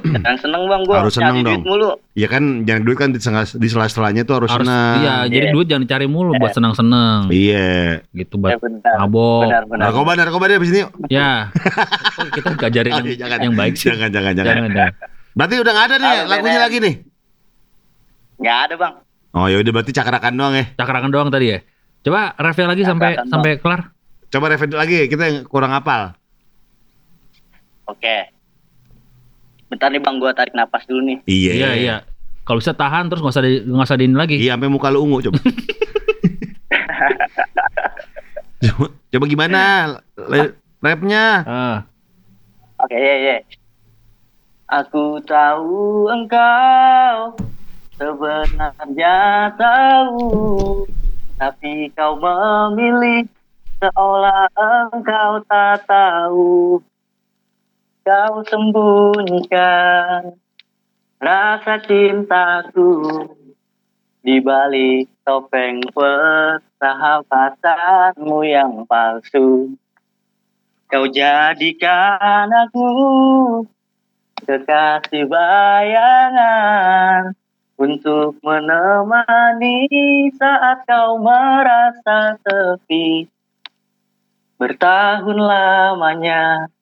[0.03, 0.97] Jarang seneng bang gua.
[0.99, 1.55] Harus seneng Cari dong.
[1.55, 1.91] duit mulu.
[2.15, 3.21] Ya kan, jangan duit kan di,
[3.55, 4.97] di sela-selanya tuh harus, Harus senang.
[4.99, 5.55] iya, jadi Iya.
[5.55, 7.31] duit jangan dicari mulu buat senang-senang.
[7.31, 8.03] Iya.
[8.11, 8.95] Gitu Ya buat benar.
[8.99, 9.43] mabok.
[9.71, 10.81] Narkoba, narkoba deh abis ini.
[11.07, 11.55] Ya.
[12.35, 13.39] Kita ngajarin Oh, yang, iya, jangan.
[13.45, 13.87] yang baik sih.
[13.87, 14.51] Jangan, jangan, jangan.
[14.57, 14.91] Jangan dah.
[15.31, 16.65] Berarti udah nggak ada nih Halo, lagunya Benen.
[16.67, 16.95] lagi nih.
[18.37, 18.95] Nggak ada bang.
[19.37, 20.65] Oh ya udah berarti cakrakan doang ya.
[20.81, 21.61] Cakrakan doang tadi ya.
[22.01, 23.93] Coba review lagi sampai sampai kelar.
[24.33, 26.17] Coba review lagi, kita yang kurang hafal.
[27.85, 28.33] Oke.
[29.69, 31.19] Bentar nih bang, gua tarik napas dulu nih.
[31.29, 31.53] Iya.
[31.53, 31.97] Iya, iya.
[32.49, 34.41] Kalau bisa tahan terus nggak usah di, nggak usah diin lagi.
[34.41, 35.37] Iya, sampai muka lu ungu coba.
[38.65, 39.61] coba, coba gimana?
[40.81, 41.25] Rapnya?
[41.45, 41.85] Ah.
[42.81, 43.37] Oke, iya, iya.
[44.73, 47.37] Aku tahu engkau
[47.97, 50.85] sebenarnya tahu,
[51.41, 53.25] tapi kau memilih
[53.81, 54.53] seolah
[54.93, 56.85] engkau tak tahu.
[58.07, 60.39] Kau sembunyikan
[61.19, 63.27] rasa cintaku
[64.23, 69.75] di balik topeng persahabatanmu yang palsu.
[70.87, 72.87] Kau jadikan aku
[74.47, 77.35] kekasih bayangan
[77.77, 79.85] untuk menemani
[80.33, 83.29] saat kau merasa sepi.
[84.57, 86.73] Bertahun lamanya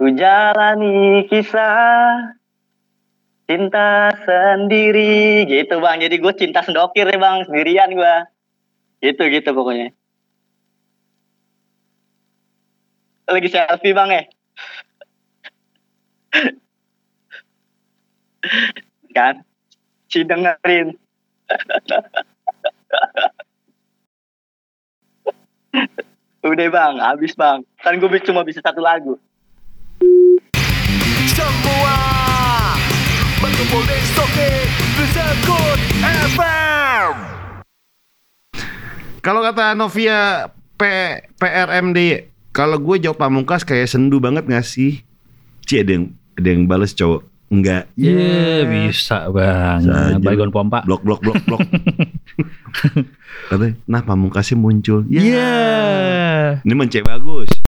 [0.00, 2.32] ku jalani kisah
[3.44, 6.00] cinta sendiri gitu bang.
[6.00, 8.16] Jadi gue cinta sendokir ya bang sendirian gue.
[9.04, 9.92] Gitu gitu pokoknya.
[13.28, 14.24] Lagi selfie bang ya.
[19.16, 19.47] kan
[20.08, 20.96] si dengerin.
[26.42, 26.94] Udah bang.
[26.96, 27.60] Habis bang.
[27.84, 29.20] Kan gue cuma bisa satu lagu.
[31.28, 31.98] Semua
[33.38, 34.50] berkumpul di Soke
[34.98, 37.14] Disebut FM
[39.22, 40.82] Kalau kata Novia P
[41.36, 45.02] PRMD, kalau gue jawab pamungkas kayak sendu banget gak sih?
[45.66, 47.37] Ci ada yang ada yang bales cowok.
[47.48, 47.88] Enggak.
[47.96, 49.88] Ya bisa banget.
[49.88, 50.20] Bisa aja.
[50.20, 50.84] Baygon pompa.
[50.84, 51.60] Blok blok blok blok.
[53.48, 55.08] Katanya, nah pamungkasnya muncul.
[55.08, 55.20] Ya.
[55.24, 55.52] Iya.
[56.60, 57.48] Ini mencek bagus.